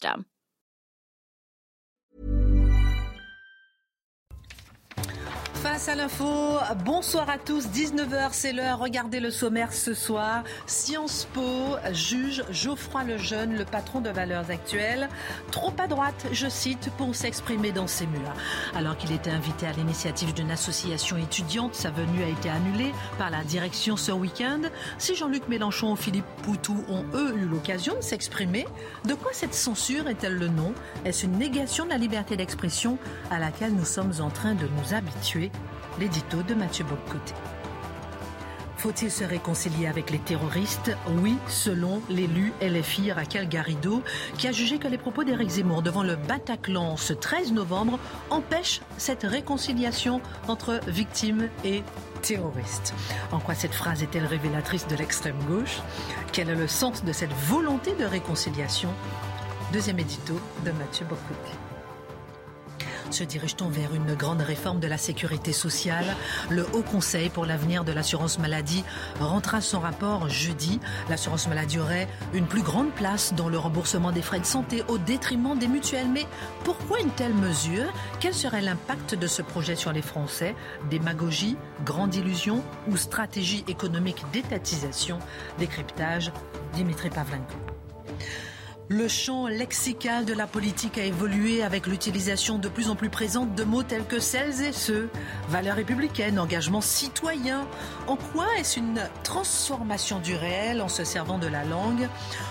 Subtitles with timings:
[0.00, 0.29] system.
[5.62, 10.42] Face à l'info, bonsoir à tous, 19h c'est l'heure, regardez le sommaire ce soir.
[10.66, 15.10] Sciences Po juge Geoffroy Lejeune, le patron de Valeurs Actuelles,
[15.50, 18.32] trop à droite, je cite, pour s'exprimer dans ses murs.
[18.74, 23.28] Alors qu'il était invité à l'initiative d'une association étudiante, sa venue a été annulée par
[23.28, 24.62] la direction ce week-end.
[24.96, 28.66] Si Jean-Luc Mélenchon ou Philippe Poutou ont eux eu l'occasion de s'exprimer,
[29.04, 30.72] de quoi cette censure est-elle le nom?
[31.04, 32.96] Est-ce une négation de la liberté d'expression
[33.30, 35.49] à laquelle nous sommes en train de nous habituer?
[36.00, 37.34] L'édito de Mathieu Boccoté.
[38.78, 40.96] Faut-il se réconcilier avec les terroristes?
[41.18, 44.02] Oui, selon l'élu LFI Raquel Garrido,
[44.38, 47.98] qui a jugé que les propos d'Éric Zemmour devant le Bataclan ce 13 novembre
[48.30, 51.82] empêchent cette réconciliation entre victimes et
[52.22, 52.94] terroristes.
[53.32, 55.82] En quoi cette phrase est-elle révélatrice de l'extrême gauche?
[56.32, 58.88] Quel est le sens de cette volonté de réconciliation?
[59.74, 61.69] Deuxième édito de Mathieu Boccoté.
[63.10, 66.16] Se dirige-t-on vers une grande réforme de la sécurité sociale?
[66.48, 68.84] Le Haut Conseil pour l'avenir de l'assurance maladie
[69.18, 70.78] rentrera son rapport jeudi.
[71.08, 74.96] L'assurance maladie aurait une plus grande place dans le remboursement des frais de santé au
[74.96, 76.08] détriment des mutuelles.
[76.08, 76.26] Mais
[76.62, 77.92] pourquoi une telle mesure?
[78.20, 80.54] Quel serait l'impact de ce projet sur les Français?
[80.88, 85.18] Démagogie, grande illusion ou stratégie économique d'étatisation?
[85.58, 86.32] Décryptage,
[86.74, 87.56] Dimitri Pavlenko.
[88.92, 93.54] Le champ lexical de la politique a évolué avec l'utilisation de plus en plus présente
[93.54, 95.08] de mots tels que celles et ceux,
[95.48, 97.68] valeurs républicaines, engagement citoyen.
[98.08, 102.08] En quoi est-ce une transformation du réel en se servant de la langue?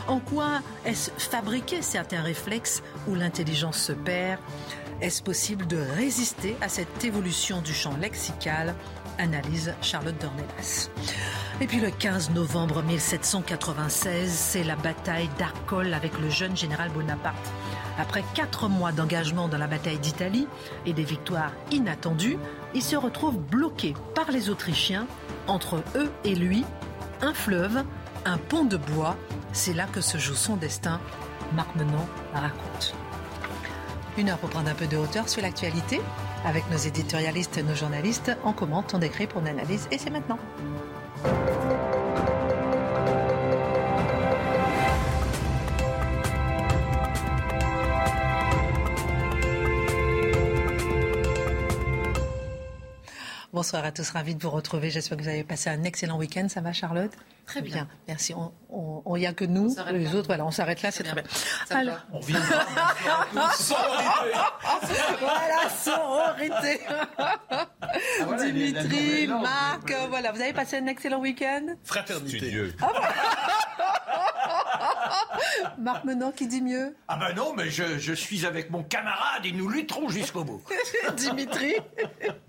[0.08, 4.40] En quoi est-ce fabriquer certains réflexes où l'intelligence se perd?
[5.02, 8.76] Est-ce possible de résister à cette évolution du champ lexical?
[9.20, 10.90] Analyse Charlotte Dornelas.
[11.62, 17.52] Et puis le 15 novembre 1796, c'est la bataille d'Arcole avec le jeune général Bonaparte.
[18.00, 20.48] Après quatre mois d'engagement dans la bataille d'Italie
[20.86, 22.38] et des victoires inattendues,
[22.74, 25.06] il se retrouve bloqué par les Autrichiens
[25.48, 26.64] entre eux et lui,
[27.22, 27.84] un fleuve,
[28.26, 29.18] un pont de bois.
[29.52, 31.02] C'est là que se joue son destin.
[31.54, 32.94] Marc Menon raconte.
[34.18, 36.00] Une heure pour prendre un peu de hauteur sur l'actualité.
[36.46, 40.40] Avec nos éditorialistes nos journalistes, on commente, on décrit, on analyse et c'est maintenant.
[53.52, 54.92] Bonsoir à tous, ravi de vous retrouver.
[54.92, 56.48] J'espère que vous avez passé un excellent week-end.
[56.50, 57.12] Ça va, Charlotte?
[57.48, 57.88] Très bien.
[58.08, 58.36] Merci.
[58.70, 59.76] On n'y a que nous.
[59.92, 61.24] Les autres, voilà, on s'arrête là, c'est très bien.
[61.72, 61.98] Alors...
[62.14, 62.34] On vit
[65.20, 66.82] Voilà, sororité.
[67.18, 67.40] Ah,
[68.24, 70.32] voilà, Dimitri, Marc, voilà.
[70.32, 71.76] Vous avez passé un excellent week-end?
[71.84, 72.72] Fraternité.
[75.78, 79.46] Marc Menon qui dit mieux Ah ben non, mais je, je suis avec mon camarade
[79.46, 80.62] et nous lutterons jusqu'au bout.
[81.18, 81.76] Dimitri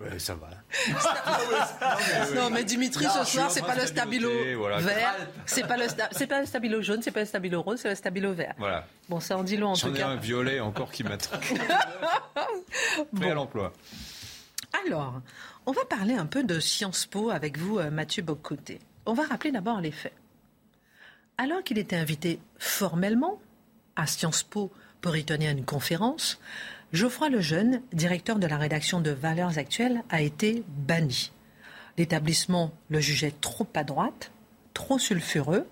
[0.01, 0.49] Ouais, ça va.
[2.35, 5.17] non, mais Dimitri, ce soir, c'est pas le stabilo vert,
[5.47, 7.95] c'est pas le c'est pas le stabilo jaune, c'est pas le stabilo rose, c'est le
[7.95, 8.55] stabilo vert.
[8.59, 8.85] Voilà.
[9.09, 10.09] Bon, ça en dit long en tout J'en ai cas.
[10.09, 11.39] un violet encore qui m'attend.
[13.17, 13.73] Prêt à l'emploi.
[14.87, 15.21] Alors,
[15.67, 18.79] on va parler un peu de Sciences Po avec vous, euh, Mathieu Boccoté.
[19.07, 20.13] On va rappeler d'abord les faits.
[21.43, 23.41] Alors qu'il était invité formellement
[23.97, 24.71] à Sciences Po
[25.01, 26.39] pour y tenir une conférence,
[26.93, 31.33] Geoffroy Lejeune, directeur de la rédaction de Valeurs Actuelles, a été banni.
[31.97, 34.33] L'établissement le jugeait trop à droite,
[34.75, 35.67] trop sulfureux.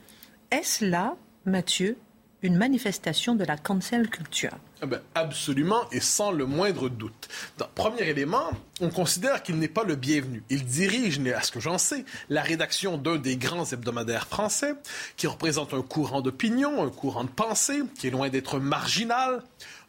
[0.50, 1.98] Est-ce là, Mathieu,
[2.42, 7.28] une manifestation de la cancel culture ah ben, absolument et sans le moindre doute.
[7.74, 8.50] Premier élément,
[8.80, 10.44] on considère qu'il n'est pas le bienvenu.
[10.50, 14.74] Il dirige, à ce que j'en sais, la rédaction d'un des grands hebdomadaires français,
[15.16, 19.42] qui représente un courant d'opinion, un courant de pensée, qui est loin d'être marginal.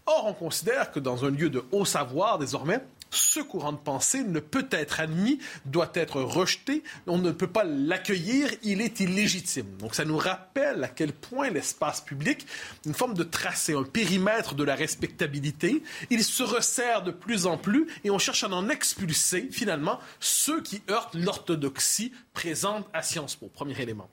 [0.07, 2.79] Or, on considère que dans un lieu de haut savoir, désormais,
[3.11, 7.63] ce courant de pensée ne peut être admis, doit être rejeté, on ne peut pas
[7.63, 9.77] l'accueillir, il est illégitime.
[9.77, 12.45] Donc ça nous rappelle à quel point l'espace public,
[12.85, 17.57] une forme de tracé, un périmètre de la respectabilité, il se resserre de plus en
[17.57, 23.35] plus et on cherche à en expulser finalement ceux qui heurtent l'orthodoxie présente à Sciences
[23.35, 23.47] Po.
[23.47, 24.09] Premier élément.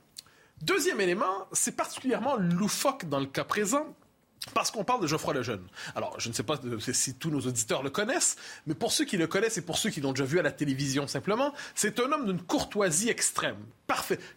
[0.62, 3.94] Deuxième élément, c'est particulièrement loufoque dans le cas présent
[4.54, 5.66] parce qu'on parle de Geoffroy Lejeune.
[5.94, 6.58] Alors, je ne sais pas
[6.93, 9.90] si tous nos auditeurs le connaissent, mais pour ceux qui le connaissent et pour ceux
[9.90, 13.58] qui l'ont déjà vu à la télévision simplement, c'est un homme d'une courtoisie extrême,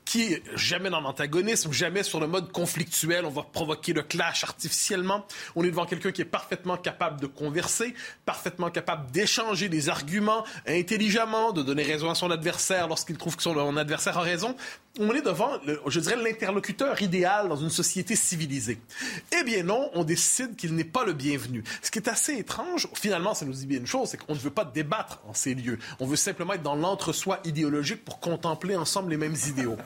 [0.06, 4.44] qui est jamais dans l'antagonisme, jamais sur le mode conflictuel, on va provoquer le clash
[4.44, 5.26] artificiellement.
[5.56, 7.94] On est devant quelqu'un qui est parfaitement capable de converser,
[8.26, 13.44] parfaitement capable d'échanger des arguments intelligemment, de donner raison à son adversaire lorsqu'il trouve que
[13.44, 14.56] son adversaire a raison.
[15.00, 15.52] On est devant,
[15.86, 18.80] je dirais, l'interlocuteur idéal dans une société civilisée.
[19.40, 21.64] Eh bien non, on décide qu'il n'est pas le bienvenu.
[21.82, 24.40] Ce qui est assez étrange, finalement, ça nous dit bien une chose, c'est qu'on ne
[24.40, 25.80] veut pas débattre en ces lieux.
[26.00, 29.78] On veut simplement être dans l'entre-soi idéologique pour contempler ensemble les mêmes idéaux.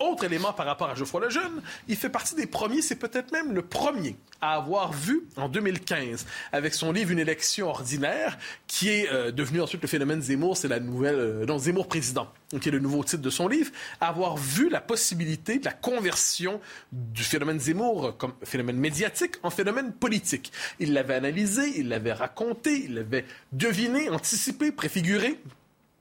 [0.00, 3.52] Autre élément par rapport à Geoffroy Lejeune, il fait partie des premiers, c'est peut-être même
[3.52, 9.10] le premier à avoir vu en 2015, avec son livre Une élection ordinaire, qui est
[9.10, 12.28] euh, devenu ensuite le phénomène Zemmour, c'est la nouvelle, euh, Zemmour président,
[12.60, 16.60] qui est le nouveau titre de son livre, avoir vu la possibilité de la conversion
[16.90, 20.52] du phénomène Zemmour comme phénomène médiatique en phénomène politique.
[20.80, 25.38] Il l'avait analysé, il l'avait raconté, il l'avait deviné, anticipé, préfiguré,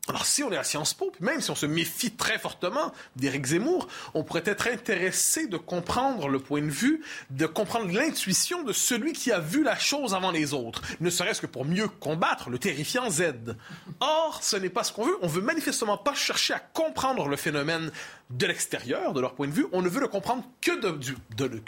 [0.07, 3.45] alors, si on est à Sciences Po, même si on se méfie très fortement d'Éric
[3.45, 8.73] Zemmour, on pourrait être intéressé de comprendre le point de vue, de comprendre l'intuition de
[8.73, 12.49] celui qui a vu la chose avant les autres, ne serait-ce que pour mieux combattre
[12.49, 13.55] le terrifiant Z.
[13.99, 15.17] Or, ce n'est pas ce qu'on veut.
[15.21, 17.91] On veut manifestement pas chercher à comprendre le phénomène
[18.31, 19.67] de l'extérieur, de leur point de vue.
[19.71, 21.15] On ne veut le comprendre que du,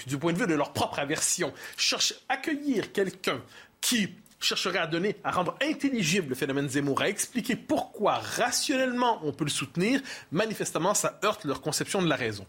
[0.07, 1.53] du point de vue de leur propre aversion.
[1.77, 3.41] Chercher à accueillir quelqu'un
[3.79, 4.09] qui
[4.43, 9.45] chercherait à donner, à rendre intelligible le phénomène Zemmour, à expliquer pourquoi rationnellement on peut
[9.45, 10.01] le soutenir,
[10.31, 12.45] manifestement, ça heurte leur conception de la raison.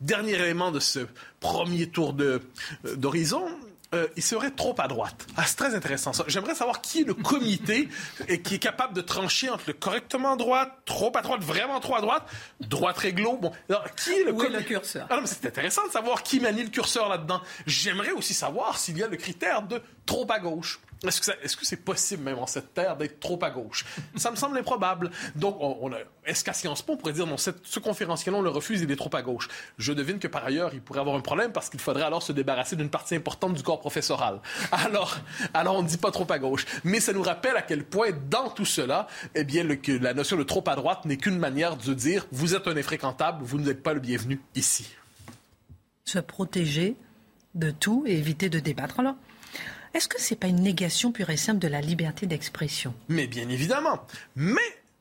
[0.00, 1.00] Dernier élément de ce
[1.40, 2.40] premier tour euh,
[2.96, 3.48] d'horizon,
[3.94, 5.26] euh, il serait trop à droite.
[5.36, 6.24] Ah, c'est très intéressant ça.
[6.26, 7.88] J'aimerais savoir qui est le comité
[8.28, 11.80] et qui est capable de trancher entre le correctement à droite, trop à droite, vraiment
[11.80, 12.28] trop à droite,
[12.60, 13.38] droite réglo.
[13.38, 15.06] Bon, alors, qui est le, Où est le curseur?
[15.08, 17.40] Ah, C'est intéressant de savoir qui manie le curseur là-dedans.
[17.66, 20.80] J'aimerais aussi savoir s'il y a le critère de trop à gauche.
[21.06, 23.84] Est-ce que c'est possible, même en cette terre, d'être trop à gauche?
[24.16, 25.10] Ça me semble improbable.
[25.36, 25.90] Donc, on,
[26.24, 28.96] est-ce qu'à Sciences Po, on pourrait dire, non, ce conférencier on le refuse, il est
[28.96, 29.48] trop à gauche?
[29.78, 32.32] Je devine que par ailleurs, il pourrait avoir un problème parce qu'il faudrait alors se
[32.32, 34.40] débarrasser d'une partie importante du corps professoral.
[34.72, 35.16] Alors,
[35.54, 36.66] alors on ne dit pas trop à gauche.
[36.84, 40.14] Mais ça nous rappelle à quel point, dans tout cela, eh bien, le, que la
[40.14, 43.58] notion de trop à droite n'est qu'une manière de dire, vous êtes un infréquentable, vous
[43.58, 44.88] n'êtes pas le bienvenu ici.
[46.04, 46.96] Se protéger
[47.54, 49.00] de tout et éviter de débattre.
[49.00, 49.16] Alors,
[49.98, 52.94] est-ce que ce n'est pas une négation pure et simple de la liberté d'expression?
[53.08, 54.06] Mais bien évidemment.
[54.36, 54.60] Mais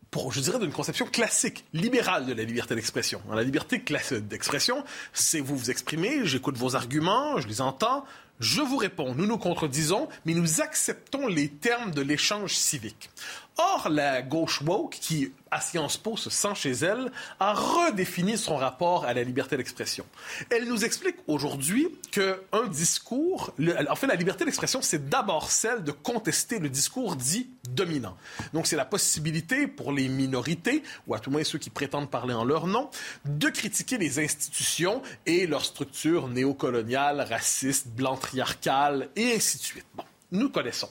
[0.09, 3.21] pour, je dirais, d'une conception classique, libérale de la liberté d'expression.
[3.31, 4.83] La liberté d'expression,
[5.13, 8.05] c'est vous vous exprimer, j'écoute vos arguments, je les entends,
[8.39, 13.11] je vous réponds, nous nous contredisons, mais nous acceptons les termes de l'échange civique.
[13.59, 18.55] Or, la gauche woke, qui à Sciences Po se sent chez elle, a redéfini son
[18.55, 20.05] rapport à la liberté d'expression.
[20.51, 23.53] Elle nous explique aujourd'hui qu'un discours,
[23.95, 28.15] fait, la liberté d'expression, c'est d'abord celle de contester le discours dit dominant.
[28.53, 32.35] Donc, c'est la possibilité pour les minorités, ou à tout moins ceux qui prétendent parler
[32.35, 32.91] en leur nom,
[33.25, 39.85] de critiquer les institutions et leurs structures néocoloniales, racistes, blanc-triarcales, et ainsi de suite.
[39.95, 40.89] Bon, nous connaissons.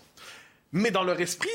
[0.73, 1.49] Mais dans leur esprit,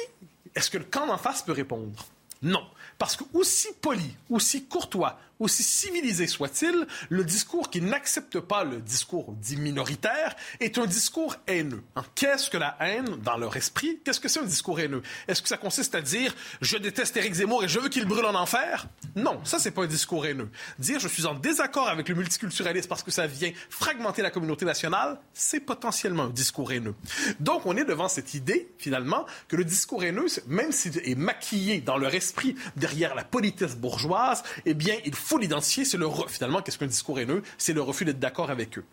[0.55, 2.05] est-ce que le camp d'en face peut répondre?
[2.41, 2.65] Non.
[2.97, 8.77] Parce que aussi poli, aussi courtois, aussi civilisé soit-il, le discours qui n'accepte pas le
[8.77, 11.83] discours dit minoritaire est un discours haineux.
[11.95, 13.99] Hein, qu'est-ce que la haine dans leur esprit?
[14.05, 15.01] Qu'est-ce que c'est un discours haineux?
[15.27, 18.25] Est-ce que ça consiste à dire je déteste Éric Zemmour et je veux qu'il brûle
[18.25, 18.87] en enfer?
[19.15, 20.49] Non, ça c'est pas un discours haineux.
[20.77, 24.63] Dire je suis en désaccord avec le multiculturalisme parce que ça vient fragmenter la communauté
[24.65, 26.95] nationale, c'est potentiellement un discours haineux.
[27.39, 31.81] Donc on est devant cette idée finalement que le discours haineux, même s'il est maquillé
[31.81, 36.09] dans leur esprit derrière la politesse bourgeoise, eh bien il faut faut l'identifier, c'est le
[36.27, 37.41] finalement qu'est-ce qu'un discours haineux?
[37.57, 38.83] C'est le refus d'être d'accord avec eux.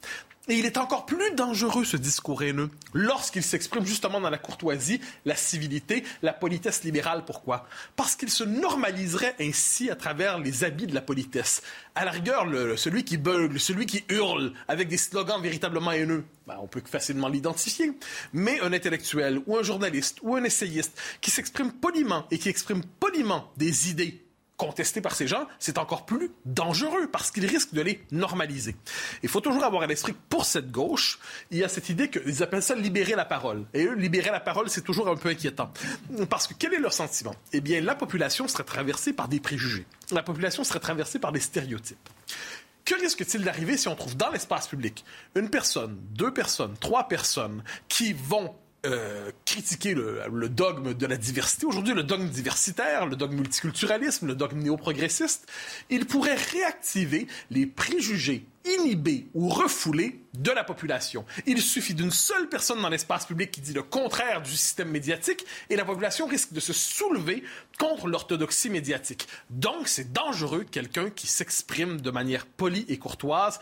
[0.47, 5.01] Et il est encore plus dangereux, ce discours haineux, lorsqu'il s'exprime justement dans la courtoisie,
[5.25, 7.25] la civilité, la politesse libérale.
[7.27, 7.67] Pourquoi?
[7.97, 11.61] Parce qu'il se normaliserait ainsi à travers les habits de la politesse.
[11.97, 16.57] À la rigueur, celui qui bugle, celui qui hurle avec des slogans véritablement haineux, ben,
[16.63, 17.93] on peut facilement l'identifier.
[18.33, 22.83] Mais un intellectuel ou un journaliste ou un essayiste qui s'exprime poliment et qui exprime
[23.01, 24.23] poliment des idées
[24.59, 28.77] contesté par ces gens, c'est encore plus dangereux parce qu'ils risquent de les normaliser.
[29.23, 31.19] Il faut toujours avoir à l'esprit que pour cette gauche,
[31.51, 33.65] il y a cette idée qu'ils appellent ça libérer la parole.
[33.73, 35.73] Et eux, libérer la parole, c'est toujours un peu inquiétant.
[36.29, 37.35] Parce que quel est leur sentiment?
[37.53, 39.87] Eh bien, la population serait traversée par des préjugés.
[40.11, 42.09] La population serait traversée par des stéréotypes.
[42.85, 45.05] Que risque-t-il d'arriver si on trouve dans l'espace public
[45.37, 48.55] une personne, deux personnes, trois personnes qui vont
[48.87, 51.67] euh, critiquer le, dogme de la diversité.
[51.67, 55.51] Aujourd'hui, le dogme diversitaire, le dogme multiculturalisme, le dogme néo-progressiste,
[55.91, 61.25] il pourrait réactiver les préjugés inhibés ou refoulés de la population.
[61.47, 65.45] Il suffit d'une seule personne dans l'espace public qui dit le contraire du système médiatique
[65.71, 67.43] et la population risque de se soulever
[67.81, 69.27] contre l'orthodoxie médiatique.
[69.51, 73.59] Donc, c'est dangereux quelqu'un qui s'exprime de manière polie et courtoise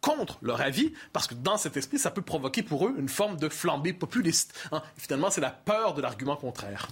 [0.00, 3.36] contre leur avis, parce que dans cet esprit, ça peut provoquer pour eux une forme
[3.36, 4.54] de flambée populiste.
[4.72, 4.82] Hein.
[4.96, 6.88] finalement, c'est la peur de l'argument contraire.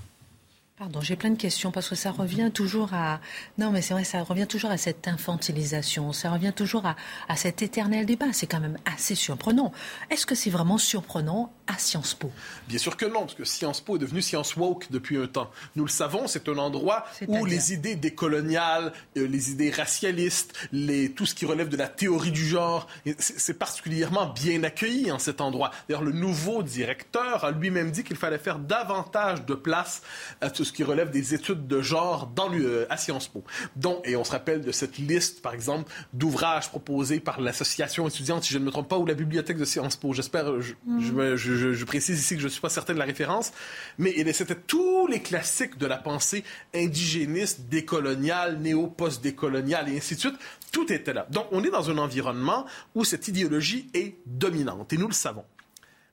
[0.79, 3.19] Pardon, j'ai plein de questions parce que ça revient toujours à.
[3.57, 6.97] Non, mais c'est vrai, ça revient toujours à cette infantilisation, ça revient toujours à,
[7.31, 8.27] à cet éternel débat.
[8.35, 9.73] C'est quand même assez surprenant.
[10.11, 12.31] Est-ce que c'est vraiment surprenant à Sciences Po?
[12.69, 15.51] Bien sûr que non, parce que Sciences Po est devenu Science Woke depuis un temps.
[15.77, 21.11] Nous le savons, c'est un endroit où les idées décoloniales, euh, les idées racialistes, les,
[21.11, 22.87] tout ce qui relève de la théorie du genre,
[23.19, 25.71] c'est particulièrement bien accueilli en cet endroit.
[25.89, 30.03] D'ailleurs, le nouveau directeur a lui-même dit qu'il fallait faire davantage de place
[30.43, 33.45] à tout ce qui relève des études de genre dans euh, à Sciences Po.
[33.77, 38.45] Donc, et on se rappelle de cette liste, par exemple, d'ouvrages proposés par l'association étudiante,
[38.45, 40.13] si je ne me trompe pas, ou la bibliothèque de Sciences Po.
[40.13, 43.53] J'espère, je, je, je, précise ici que je ne suis pas certain de la référence,
[43.99, 46.45] mais c'était tous les classiques de la pensée
[46.75, 50.37] indigéniste, décoloniale, néo-post-décoloniale et ainsi de suite.
[50.73, 51.27] Tout était là.
[51.31, 55.45] Donc, on est dans un environnement où cette idéologie est dominante, et nous le savons.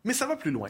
[0.04, 0.70] Mais ça va plus loin.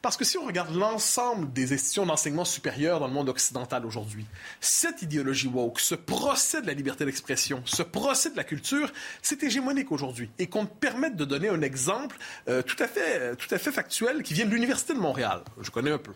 [0.00, 4.26] Parce que si on regarde l'ensemble des institutions d'enseignement supérieur dans le monde occidental aujourd'hui,
[4.60, 9.42] cette idéologie woke, ce procès de la liberté d'expression, ce procès de la culture, c'est
[9.42, 10.30] hégémonique aujourd'hui.
[10.38, 12.16] Et qu'on me permette de donner un exemple
[12.48, 15.42] euh, tout, à fait, tout à fait factuel qui vient de l'Université de Montréal.
[15.60, 16.12] Je connais un peu.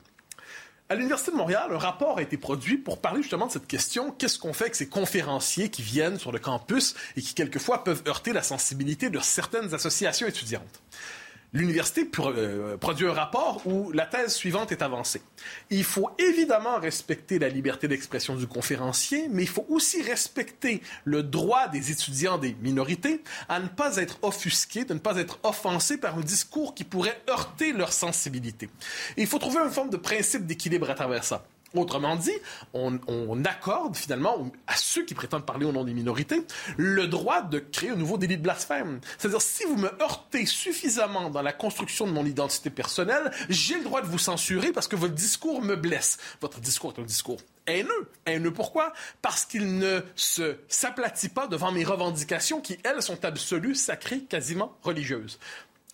[0.88, 4.12] À l'Université de Montréal, un rapport a été produit pour parler justement de cette question.
[4.12, 8.04] Qu'est-ce qu'on fait avec ces conférenciers qui viennent sur le campus et qui quelquefois peuvent
[8.06, 10.82] heurter la sensibilité de certaines associations étudiantes?
[11.56, 15.22] L'université euh, produit un rapport où la thèse suivante est avancée.
[15.70, 21.22] Il faut évidemment respecter la liberté d'expression du conférencier, mais il faut aussi respecter le
[21.22, 25.98] droit des étudiants des minorités à ne pas être offusqués, de ne pas être offensés
[25.98, 28.68] par un discours qui pourrait heurter leur sensibilité.
[29.16, 31.44] il faut trouver une forme de principe d'équilibre à travers ça.
[31.76, 32.32] Autrement dit,
[32.72, 36.42] on, accorde finalement à ceux qui prétendent parler au nom des minorités
[36.76, 39.00] le droit de créer un nouveau délit de blasphème.
[39.18, 43.84] C'est-à-dire, si vous me heurtez suffisamment dans la construction de mon identité personnelle, j'ai le
[43.84, 46.18] droit de vous censurer parce que votre discours me blesse.
[46.40, 48.10] Votre discours est un discours haineux.
[48.26, 48.92] Haineux pourquoi?
[49.22, 50.00] Parce qu'il ne
[50.68, 55.38] s'aplatit pas devant mes revendications qui, elles, sont absolues, sacrées, quasiment religieuses.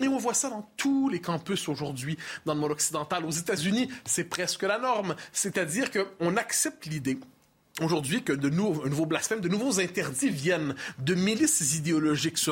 [0.00, 3.24] Et on voit ça dans tous les campus aujourd'hui dans le monde occidental.
[3.24, 5.14] Aux États-Unis, c'est presque la norme.
[5.32, 7.18] C'est-à-dire qu'on accepte l'idée
[7.80, 12.50] aujourd'hui que de nouveaux blasphèmes, de nouveaux interdits viennent de milices idéologiques se,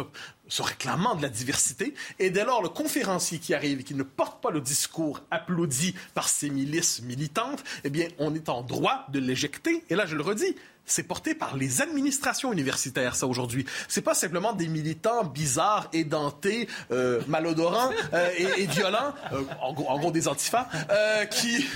[0.49, 1.95] se, réclamant de la diversité.
[2.19, 5.95] Et dès lors, le conférencier qui arrive et qui ne porte pas le discours applaudi
[6.15, 9.85] par ces milices militantes, eh bien, on est en droit de l'éjecter.
[9.91, 10.57] Et là, je le redis,
[10.91, 13.65] c'est porté par les administrations universitaires, ça, aujourd'hui.
[13.89, 20.11] C'est pas simplement des militants bizarres, édentés, euh, malodorants euh, et, violents, euh, en, gros,
[20.11, 20.69] des antifas,
[21.31, 21.67] qui,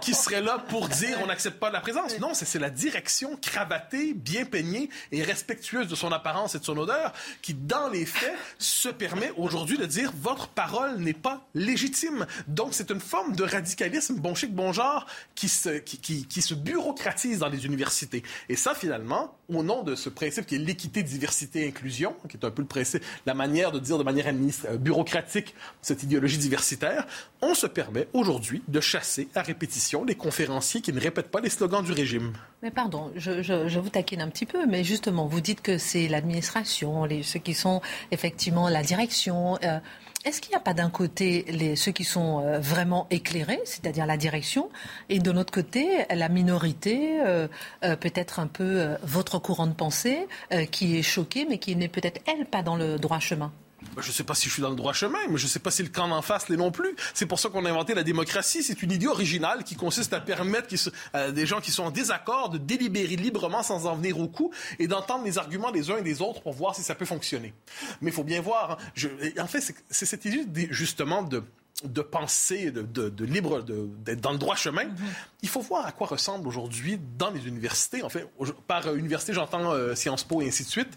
[0.00, 2.18] qui seraient là pour dire on n'accepte pas la présence.
[2.18, 6.76] Non, c'est la direction cravatée, bien peignée et respectueuse de son apparence et de son
[6.76, 7.12] odeur
[7.42, 12.26] qui, dans les faits, se permet aujourd'hui de dire votre parole n'est pas légitime.
[12.48, 16.54] Donc, c'est une forme de radicalisme bon chic, bon genre qui se, qui, qui, se
[16.54, 18.22] bureaucratise dans les universités.
[18.62, 22.50] Ça, finalement, au nom de ce principe qui est l'équité, diversité, inclusion, qui est un
[22.52, 27.08] peu le principe, la manière de dire de manière euh, bureaucratique cette idéologie diversitaire,
[27.40, 31.50] on se permet aujourd'hui de chasser à répétition les conférenciers qui ne répètent pas les
[31.50, 32.34] slogans du régime.
[32.62, 37.08] Mais pardon, je, vous taquine un petit peu, mais justement, vous dites que c'est l'administration,
[37.24, 39.58] ceux qui sont effectivement la direction.
[39.64, 39.80] Euh,
[40.24, 44.16] est-ce qu'il n'y a pas d'un côté ceux qui sont euh, vraiment éclairés, c'est-à-dire la
[44.16, 44.70] direction,
[45.08, 47.48] et de l'autre côté la minorité, euh,
[47.84, 50.26] euh, peut-être un peu votre courant de pensée,
[50.70, 53.52] qui est choquée, mais qui n'est peut-être elle pas dans le droit chemin?
[53.98, 55.58] Je ne sais pas si je suis dans le droit chemin, mais je ne sais
[55.58, 56.94] pas si le camp en face l'est non plus.
[57.14, 58.62] C'est pour ça qu'on a inventé la démocratie.
[58.62, 60.68] C'est une idée originale qui consiste à permettre
[61.12, 64.52] à des gens qui sont en désaccord de délibérer librement sans en venir au coup
[64.78, 67.52] et d'entendre les arguments des uns et des autres pour voir si ça peut fonctionner.
[68.00, 68.78] Mais il faut bien voir.
[68.78, 69.08] Hein,
[69.38, 71.42] en fait, c'est cette idée justement de
[71.84, 74.96] de pensée, de, libre, d'être dans le droit chemin, mm-hmm.
[75.42, 78.04] il faut voir à quoi ressemble aujourd'hui dans les universités.
[78.04, 78.28] En fait,
[78.68, 80.96] par université, j'entends Sciences Po et ainsi de suite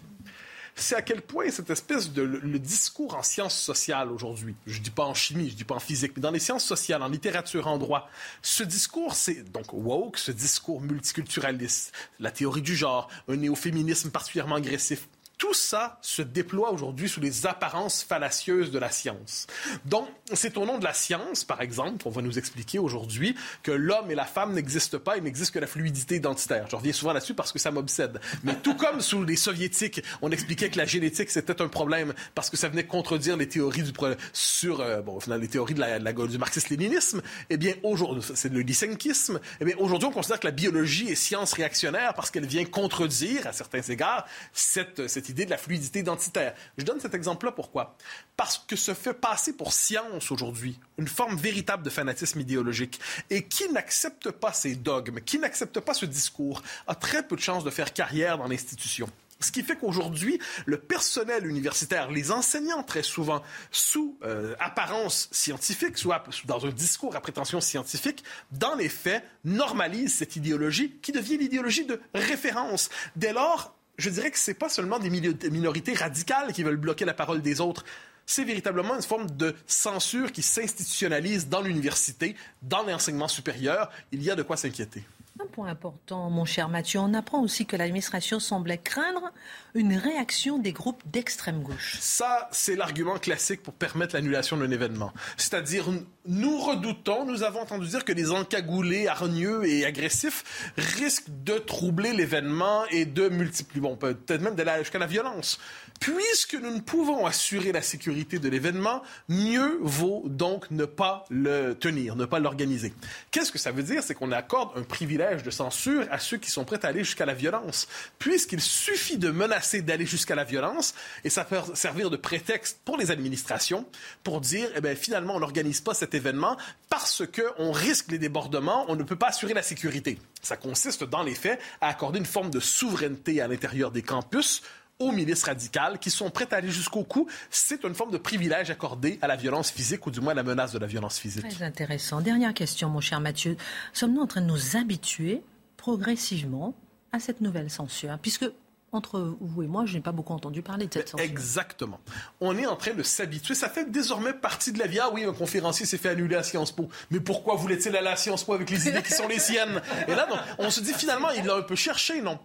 [0.78, 4.90] c'est à quel point cette espèce de le, discours en sciences sociales aujourd'hui, je dis
[4.90, 7.66] pas en chimie, je dis pas en physique, mais dans les sciences sociales, en littérature,
[7.66, 8.08] en droit,
[8.42, 14.56] ce discours, c'est donc woke, ce discours multiculturaliste, la théorie du genre, un néo-féminisme particulièrement
[14.56, 19.46] agressif, tout ça se déploie aujourd'hui sous les apparences fallacieuses de la science.
[19.84, 23.70] Donc, c'est au nom de la science, par exemple, qu'on va nous expliquer aujourd'hui que
[23.70, 26.66] l'homme et la femme n'existent pas, il n'existe que la fluidité identitaire.
[26.70, 28.20] Je reviens souvent là-dessus parce que ça m'obsède.
[28.44, 32.48] Mais tout comme sous les soviétiques, on expliquait que la génétique c'était un problème parce
[32.48, 33.92] que ça venait contredire les théories du
[34.32, 37.20] sur euh, bon, les théories de la, du marxisme-léninisme.
[37.50, 39.38] Eh bien, aujourd'hui, c'est le lysenkisme.
[39.60, 43.46] Eh bien, aujourd'hui, on considère que la biologie est science réactionnaire parce qu'elle vient contredire,
[43.46, 46.54] à certains égards, cette, cette idée de la fluidité identitaire.
[46.78, 47.96] Je donne cet exemple-là pourquoi?
[48.36, 53.00] Parce que se fait passer pour science aujourd'hui une forme véritable de fanatisme idéologique.
[53.30, 57.40] Et qui n'accepte pas ces dogmes, qui n'accepte pas ce discours, a très peu de
[57.40, 59.08] chances de faire carrière dans l'institution.
[59.40, 65.98] Ce qui fait qu'aujourd'hui, le personnel universitaire, les enseignants très souvent, sous euh, apparence scientifique,
[65.98, 71.36] soit dans un discours à prétention scientifique, dans les faits, normalisent cette idéologie qui devient
[71.36, 72.88] l'idéologie de référence.
[73.14, 77.04] Dès lors, je dirais que ce n'est pas seulement des minorités radicales qui veulent bloquer
[77.04, 77.84] la parole des autres.
[78.26, 83.90] C'est véritablement une forme de censure qui s'institutionnalise dans l'université, dans l'enseignement supérieur.
[84.10, 85.04] Il y a de quoi s'inquiéter.
[85.38, 89.32] Un point important, mon cher Mathieu, on apprend aussi que l'administration semblait craindre
[89.74, 91.98] une réaction des groupes d'extrême gauche.
[92.00, 95.12] Ça, c'est l'argument classique pour permettre l'annulation d'un événement.
[95.36, 95.88] C'est-à-dire,
[96.24, 102.14] nous redoutons, nous avons entendu dire que les encagoulés, hargneux et agressifs risquent de troubler
[102.14, 105.58] l'événement et de multiplier, bon, peut-être même jusqu'à la violence.
[106.00, 111.74] Puisque nous ne pouvons assurer la sécurité de l'événement, mieux vaut donc ne pas le
[111.74, 112.92] tenir, ne pas l'organiser.
[113.30, 114.02] Qu'est-ce que ça veut dire?
[114.02, 117.26] C'est qu'on accorde un privilège de censure à ceux qui sont prêts à aller jusqu'à
[117.26, 117.88] la violence.
[118.18, 122.96] Puisqu'il suffit de menacer d'aller jusqu'à la violence, et ça peut servir de prétexte pour
[122.96, 123.86] les administrations
[124.22, 126.56] pour dire, eh finalement, on n'organise pas cet événement
[126.88, 130.18] parce qu'on risque les débordements, on ne peut pas assurer la sécurité.
[130.42, 134.62] Ça consiste, dans les faits, à accorder une forme de souveraineté à l'intérieur des campus
[134.98, 137.26] aux milices radicales qui sont prêtes à aller jusqu'au cou.
[137.50, 140.42] C'est une forme de privilège accordé à la violence physique ou du moins à la
[140.42, 141.48] menace de la violence physique.
[141.48, 142.20] Très intéressant.
[142.20, 143.56] Dernière question, mon cher Mathieu.
[143.92, 145.42] Sommes-nous en train de nous habituer
[145.76, 146.74] progressivement
[147.12, 148.18] à cette nouvelle censure?
[148.20, 148.46] Puisque
[148.96, 151.24] entre vous et moi, je n'ai pas beaucoup entendu parler de cette censure.
[151.24, 152.00] Exactement.
[152.40, 153.54] On est en train de s'habituer.
[153.54, 154.98] Ça fait désormais partie de la vie.
[154.98, 156.88] Ah oui, un conférencier s'est fait annuler à Sciences Po.
[157.10, 159.80] Mais pourquoi voulait-il aller à Sciences Po avec les idées qui sont les siennes?
[160.08, 160.26] Et là,
[160.58, 162.38] on se dit finalement, il l'a un peu cherché, non?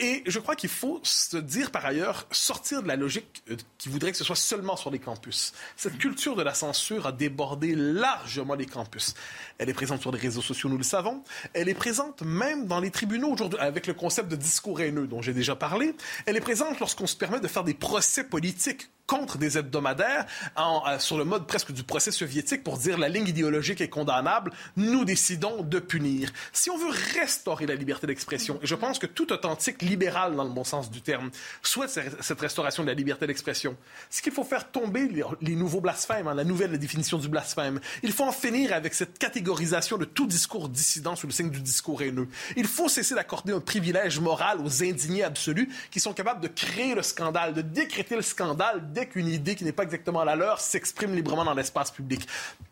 [0.00, 3.88] Et je crois qu'il faut se dire par ailleurs, sortir de la logique euh, qui
[3.88, 5.52] voudrait que ce soit seulement sur les campus.
[5.76, 9.14] Cette culture de la censure a débordé largement les campus.
[9.58, 11.22] Elle est présente sur les réseaux sociaux, nous le savons.
[11.54, 15.22] Elle est présente même dans les tribunaux aujourd'hui, avec le concept de discours haineux dont
[15.22, 15.91] j'ai déjà parlé.
[16.26, 20.26] Elle est présente lorsqu'on se permet de faire des procès politiques contre des hebdomadaires
[20.58, 24.52] euh, sur le mode presque du procès soviétique pour dire la ligne idéologique est condamnable,
[24.76, 26.30] nous décidons de punir.
[26.52, 30.44] Si on veut restaurer la liberté d'expression, et je pense que tout authentique libéral dans
[30.44, 31.30] le bon sens du terme
[31.62, 33.76] souhaite cette restauration de la liberté d'expression,
[34.08, 35.08] c'est qu'il faut faire tomber
[35.40, 37.80] les, nouveaux blasphèmes, hein, la nouvelle définition du blasphème.
[38.02, 41.60] Il faut en finir avec cette catégorisation de tout discours dissident sous le signe du
[41.60, 42.28] discours haineux.
[42.56, 46.94] Il faut cesser d'accorder un privilège moral aux indignés absolus qui sont capables de créer
[46.94, 50.60] le scandale, de décréter le scandale dès qu'une idée qui n'est pas exactement la leur
[50.60, 52.26] s'exprime librement dans l'espace public.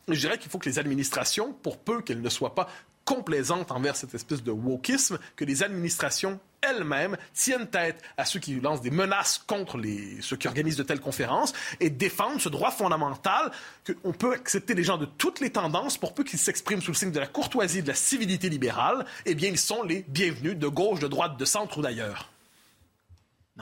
[0.08, 2.68] Je dirais qu'il faut que les administrations, pour peu qu'elles ne soient pas
[3.04, 8.60] complaisantes envers cette espèce de wokisme, que les administrations elles-mêmes tiennent tête à ceux qui
[8.60, 12.70] lancent des menaces contre les, ceux qui organisent de telles conférences et défendent ce droit
[12.70, 13.50] fondamental
[13.86, 16.96] qu'on peut accepter les gens de toutes les tendances pour peu qu'ils s'expriment sous le
[16.96, 19.06] signe de la courtoisie de la civilité libérale.
[19.24, 22.30] Eh bien, ils sont les bienvenus de gauche, de droite, de centre ou d'ailleurs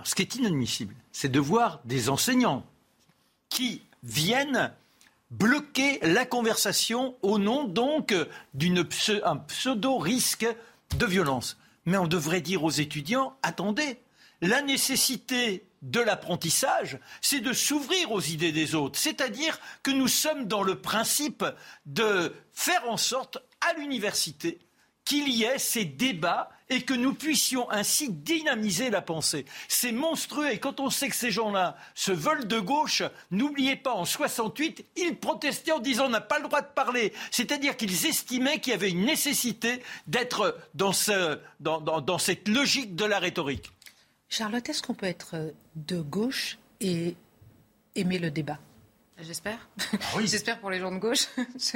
[0.05, 2.65] ce qui est inadmissible, c'est de voir des enseignants
[3.49, 4.73] qui viennent
[5.31, 8.15] bloquer la conversation au nom donc
[8.55, 10.47] d'un pseudo-risque
[10.97, 11.57] de violence.
[11.85, 13.99] Mais on devrait dire aux étudiants, attendez,
[14.41, 18.99] la nécessité de l'apprentissage, c'est de s'ouvrir aux idées des autres.
[18.99, 21.45] C'est-à-dire que nous sommes dans le principe
[21.87, 24.59] de faire en sorte à l'université
[25.05, 29.44] qu'il y ait ces débats et que nous puissions ainsi dynamiser la pensée.
[29.68, 33.92] C'est monstrueux et quand on sait que ces gens-là se veulent de gauche, n'oubliez pas,
[33.94, 37.12] en 68, ils protestaient en disant on n'a pas le droit de parler.
[37.31, 40.92] C'est-à-dire qu'ils estimaient qu'il y avait une nécessité d'être dans,
[41.61, 43.70] dans cette logique de la rhétorique.
[44.28, 47.16] Charlotte, est-ce qu'on peut être de gauche et
[47.94, 48.59] aimer le débat?
[49.20, 49.59] J'espère.
[49.92, 50.26] Ah oui.
[50.28, 51.26] J'espère pour les gens de gauche.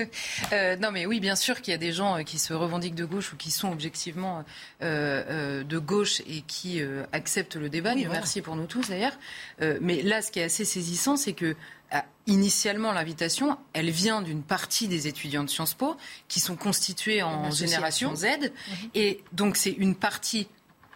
[0.52, 2.94] euh, non, mais oui, bien sûr qu'il y a des gens euh, qui se revendiquent
[2.94, 4.44] de gauche ou qui sont objectivement
[4.82, 6.80] euh, euh, de gauche et qui
[7.12, 7.94] acceptent le débat.
[7.94, 9.18] Oui, Merci pour nous tous d'ailleurs.
[9.80, 11.56] Mais là, ce qui est assez saisissant, c'est que
[11.90, 15.96] ah, initialement, l'invitation, elle vient d'une partie des étudiants de Sciences Po
[16.28, 18.24] qui sont constitués en génération Z.
[18.24, 18.50] Mhm.
[18.94, 20.48] Et donc, c'est une partie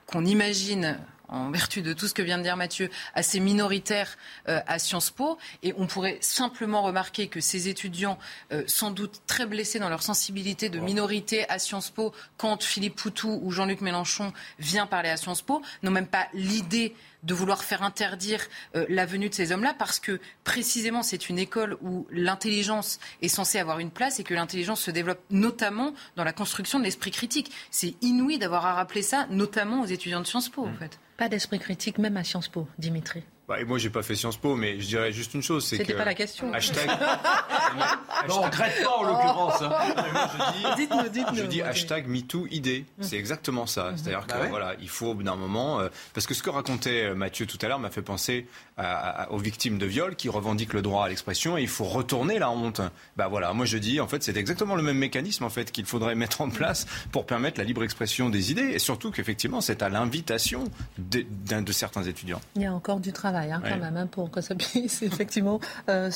[0.06, 0.98] qu'on imagine
[1.28, 4.16] en vertu de tout ce que vient de dire Mathieu, assez minoritaire
[4.48, 5.38] euh, à Sciences Po.
[5.62, 8.18] Et on pourrait simplement remarquer que ces étudiants,
[8.52, 12.96] euh, sans doute très blessés dans leur sensibilité de minorité à Sciences Po, quand Philippe
[12.96, 17.64] Poutou ou Jean-Luc Mélenchon vient parler à Sciences Po, n'ont même pas l'idée de vouloir
[17.64, 18.40] faire interdire
[18.74, 23.28] euh, la venue de ces hommes-là parce que précisément c'est une école où l'intelligence est
[23.28, 27.10] censée avoir une place et que l'intelligence se développe notamment dans la construction de l'esprit
[27.10, 27.52] critique.
[27.70, 30.78] C'est inouï d'avoir à rappeler ça, notamment aux étudiants de Sciences Po, en mmh.
[30.78, 30.98] fait.
[31.16, 33.22] Pas d'esprit critique, même à Sciences Po, Dimitri.
[33.48, 35.78] Bah, et moi, j'ai pas fait Sciences Po, mais je dirais juste une chose, c'est
[35.78, 35.84] que.
[35.84, 36.52] C'était pas la question.
[36.52, 36.88] Hashtag.
[38.28, 39.62] non, on regrette pas en l'occurrence.
[39.62, 40.74] Hein.
[40.76, 41.36] Dites-nous, dites-nous.
[41.36, 42.84] Je dis hashtag MeTooID.
[43.00, 43.92] C'est exactement ça.
[43.92, 43.96] Mm-hmm.
[43.96, 47.14] C'est-à-dire bah que voilà, il faut d'un moment, euh, parce que ce que racontait euh,
[47.14, 50.82] Mathieu tout à l'heure m'a fait penser à, aux victimes de viol qui revendiquent le
[50.82, 52.80] droit à l'expression et il faut retourner la honte.
[53.16, 55.86] Bah voilà, moi je dis en fait c'est exactement le même mécanisme en fait qu'il
[55.86, 59.82] faudrait mettre en place pour permettre la libre expression des idées et surtout qu'effectivement c'est
[59.82, 60.64] à l'invitation
[60.98, 61.24] de,
[61.60, 62.40] de certains étudiants.
[62.54, 65.60] Il y a encore du travail Hein, quand même hein, pour que ça puisse effectivement
[65.88, 66.10] euh,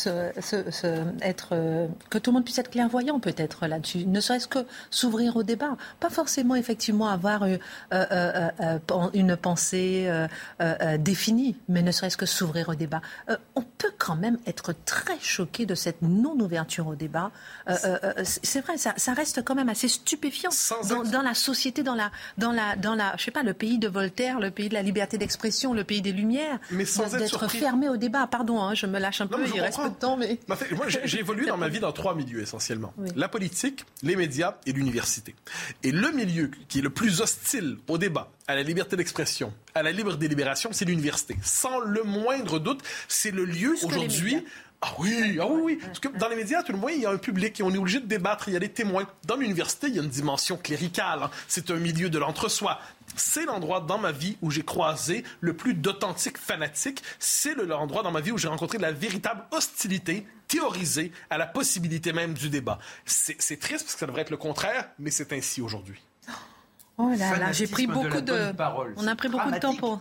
[1.23, 5.37] être euh, que tout le monde puisse être clairvoyant peut-être là-dessus, ne serait-ce que s'ouvrir
[5.37, 8.49] au débat, pas forcément effectivement avoir euh,
[9.15, 10.11] une pensée
[10.99, 13.01] définie, mais ne serait-ce que s'ouvrir au débat.
[13.55, 17.31] on peut quand même être très choqué de cette non-ouverture au débat.
[18.23, 20.51] c'est vrai, ça, ça, reste quand même assez stupéfiant
[20.89, 23.79] dans, dans, la société, dans la, dans la, dans la, je sais pas, le pays
[23.79, 26.59] de Voltaire, le pays de la liberté d'expression, le pays des Lumières.
[26.71, 28.27] Mais sans d'être fermé au débat.
[28.27, 30.17] Pardon, hein, je me lâche un peu, il reste peu de temps.
[30.17, 30.39] Mais...
[30.49, 32.93] Moi, j'ai évolué dans ma vie dans trois milieux essentiellement.
[33.17, 35.35] La politique, les médias et l'université.
[35.83, 39.83] Et le milieu qui est le plus hostile au débat, à la liberté d'expression, à
[39.83, 41.37] la libre délibération, c'est l'université.
[41.43, 44.45] Sans le moindre doute, c'est le lieu aujourd'hui
[44.83, 45.79] ah oui, ah oui, oui.
[45.83, 47.71] Parce que dans les médias, tout le monde, il y a un public et on
[47.71, 49.07] est obligé de débattre, il y a des témoins.
[49.27, 51.25] Dans l'université, il y a une dimension cléricale.
[51.25, 51.31] Hein.
[51.49, 52.79] C'est un milieu de l'entre-soi.
[53.15, 57.03] C'est l'endroit dans ma vie où j'ai croisé le plus d'authentiques fanatiques.
[57.19, 61.47] C'est l'endroit dans ma vie où j'ai rencontré de la véritable hostilité théorisée à la
[61.47, 62.79] possibilité même du débat.
[63.05, 66.01] C'est triste parce que ça devrait être le contraire, mais c'est ainsi aujourd'hui.
[66.97, 68.53] Oh là là, j'ai pris beaucoup de.
[68.97, 70.01] On a pris beaucoup de temps pour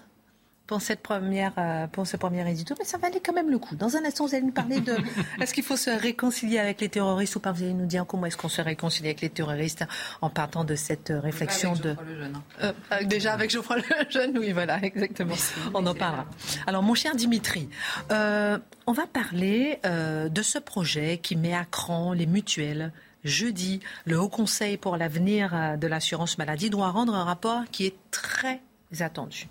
[0.70, 3.76] pour cette première, euh, pour ce premier édito, mais ça valait quand même le coup.
[3.76, 4.96] Dans un instant, vous allez nous parler de
[5.42, 7.52] est-ce qu'il faut se réconcilier avec les terroristes ou pas?
[7.52, 9.84] Vous allez nous dire comment est-ce qu'on se réconcilie avec les terroristes
[10.22, 11.96] en partant de cette euh, réflexion de.
[12.00, 12.44] Hein.
[12.62, 15.34] Euh, déjà avec Geoffroy Lejeune, oui, voilà, exactement.
[15.74, 16.28] On en parlera.
[16.68, 17.68] Alors, mon cher Dimitri,
[18.12, 22.92] on va parler de ce projet qui met à cran les mutuelles
[23.24, 27.96] jeudi, le Haut Conseil pour l'avenir de l'assurance maladie doit rendre un rapport qui est
[28.12, 28.62] très
[29.00, 29.50] attendu.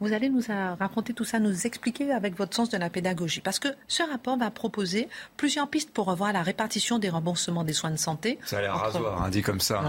[0.00, 0.40] Vous allez nous
[0.78, 3.42] raconter tout ça, nous expliquer avec votre sens de la pédagogie.
[3.42, 7.74] Parce que ce rapport va proposer plusieurs pistes pour revoir la répartition des remboursements des
[7.74, 8.38] soins de santé.
[8.46, 9.82] Ça a l'air rasoir, hein, dit comme ça.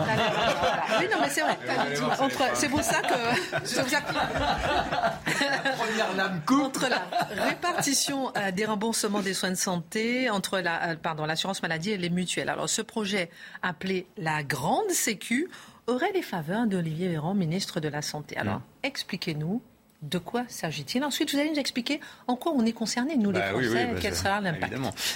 [1.00, 1.58] oui, non, mais c'est vrai.
[2.56, 3.13] C'est pour ça que.
[5.78, 7.08] première lame Entre la
[7.45, 11.97] répartition euh, des remboursements des soins de santé, entre la, euh, pardon, l'assurance maladie et
[11.97, 12.50] les mutuelles.
[12.50, 13.30] Alors, ce projet
[13.62, 15.50] appelé la Grande Sécu
[15.88, 18.38] aurait les faveurs d'Olivier Véran, ministre de la Santé.
[18.38, 18.63] Alors, mmh.
[18.84, 19.62] expliquez-nous
[20.01, 21.03] de quoi s'agit-il?
[21.03, 23.99] Ensuite, vous allez nous expliquer en quoi on est concerné, nous les bah Français, bah
[24.01, 24.73] quel sera l'impact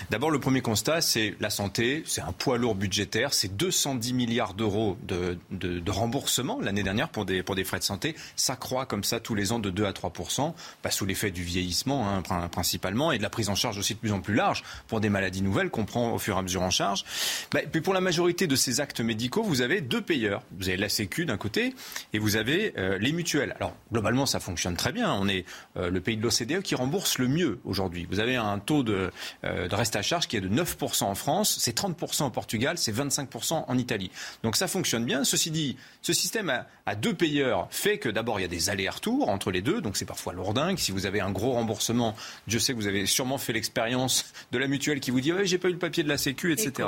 [0.09, 4.53] D'abord, le premier constat, c'est la santé, c'est un poids lourd budgétaire, c'est 210 milliards
[4.53, 8.15] d'euros de, de, remboursement l'année dernière pour des, pour des frais de santé.
[8.35, 11.43] Ça croît comme ça tous les ans de 2 à 3% pas sous l'effet du
[11.43, 14.63] vieillissement hein, principalement et de la prise en charge aussi de plus en plus large
[14.87, 17.05] pour des maladies nouvelles qu'on prend au fur et à mesure en charge.
[17.51, 20.43] Bah, puis pour la majorité de ces actes médicaux, vous avez deux payeurs.
[20.57, 21.73] Vous avez la Sécu d'un côté
[22.13, 23.55] et vous avez euh, les mutuelles.
[23.59, 25.13] Alors globalement, ça fonctionne très bien.
[25.13, 25.45] On est
[25.77, 28.07] euh, le pays de l'OCDE qui rembourse le mieux aujourd'hui.
[28.09, 29.11] Vous avez un taux de,
[29.43, 32.77] euh, de, reste à charge qui est de 9% en France, c'est 30% au Portugal,
[32.77, 34.11] c'est 25% en Italie.
[34.43, 35.23] Donc ça fonctionne bien.
[35.23, 36.49] Ceci dit, ce système
[36.85, 39.97] à, deux payeurs fait que d'abord il y a des allers-retours entre les deux, donc
[39.97, 40.77] c'est parfois lourdingue.
[40.77, 42.15] Si vous avez un gros remboursement,
[42.47, 45.45] je sais que vous avez sûrement fait l'expérience de la mutuelle qui vous dit ouais,
[45.45, 46.87] j'ai pas eu le papier de la Sécu, etc.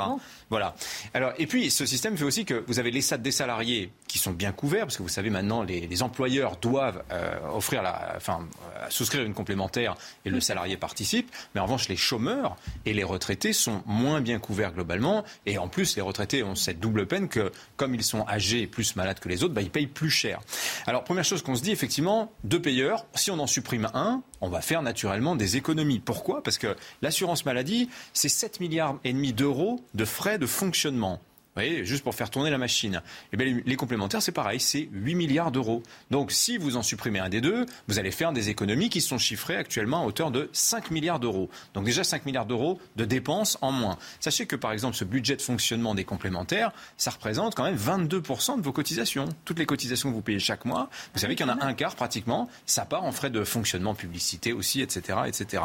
[0.49, 0.75] voilà.
[1.13, 4.31] Alors et puis ce système fait aussi que vous avez les des salariés qui sont
[4.31, 8.47] bien couverts parce que vous savez maintenant les, employeurs doivent euh, offrir souscrire, enfin,
[8.89, 11.31] souscrire une complémentaire et le salarié participe.
[11.53, 15.23] Mais en revanche, les chômeurs et les retraités sont moins bien couverts globalement.
[15.45, 18.67] Et en plus, les retraités ont cette double peine que, comme ils sont âgés et
[18.67, 20.39] plus malades que les autres, bah, ils payent plus cher.
[20.85, 23.05] Alors, première chose qu'on se dit, effectivement, deux payeurs.
[23.15, 25.99] Si on en supprime un, on va faire naturellement des économies.
[25.99, 26.43] Pourquoi?
[26.43, 31.21] Parce que l'assurance maladie, c'est 7 milliards et demi d'euros de frais de fonctionnement
[31.61, 33.01] voyez, juste pour faire tourner la machine.
[33.33, 35.83] Eh les, complémentaires, c'est pareil, c'est 8 milliards d'euros.
[36.11, 39.17] Donc, si vous en supprimez un des deux, vous allez faire des économies qui sont
[39.17, 41.49] chiffrées actuellement à hauteur de 5 milliards d'euros.
[41.73, 43.97] Donc, déjà 5 milliards d'euros de dépenses en moins.
[44.19, 48.57] Sachez que, par exemple, ce budget de fonctionnement des complémentaires, ça représente quand même 22%
[48.57, 49.29] de vos cotisations.
[49.45, 51.73] Toutes les cotisations que vous payez chaque mois, vous savez qu'il y en a un
[51.73, 55.19] quart pratiquement, ça part en frais de fonctionnement, publicité aussi, etc.
[55.27, 55.63] etc.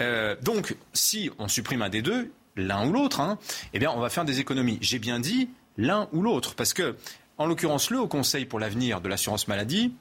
[0.00, 3.38] Euh, donc, si on supprime un des deux, l'un ou l'autre, hein,
[3.72, 4.78] eh bien, on va faire des économies.
[4.80, 6.96] J'ai bien dit l'un ou l'autre, parce que,
[7.38, 9.92] en l'occurrence, le Haut Conseil pour l'avenir de l'assurance maladie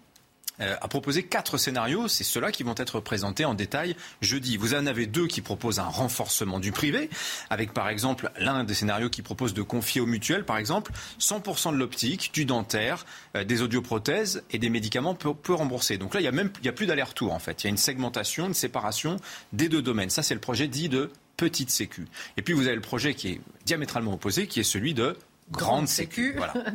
[0.59, 2.07] euh, a proposé quatre scénarios.
[2.07, 4.57] C'est ceux-là qui vont être présentés en détail jeudi.
[4.57, 7.09] Vous en avez deux qui proposent un renforcement du privé,
[7.49, 11.73] avec par exemple l'un des scénarios qui propose de confier aux mutuelles, par exemple, 100%
[11.73, 15.97] de l'optique, du dentaire, euh, des audioprothèses et des médicaments peu, remboursés.
[15.97, 17.63] Donc là, il y a même il y a plus d'aller-retour en fait.
[17.63, 19.17] Il y a une segmentation, une séparation
[19.53, 20.09] des deux domaines.
[20.09, 22.05] Ça, c'est le projet dit de petite sécu.
[22.35, 25.15] Et puis vous avez le projet qui est diamétralement opposé, qui est celui de
[25.51, 26.33] grande, sécu.
[26.35, 26.53] Voilà.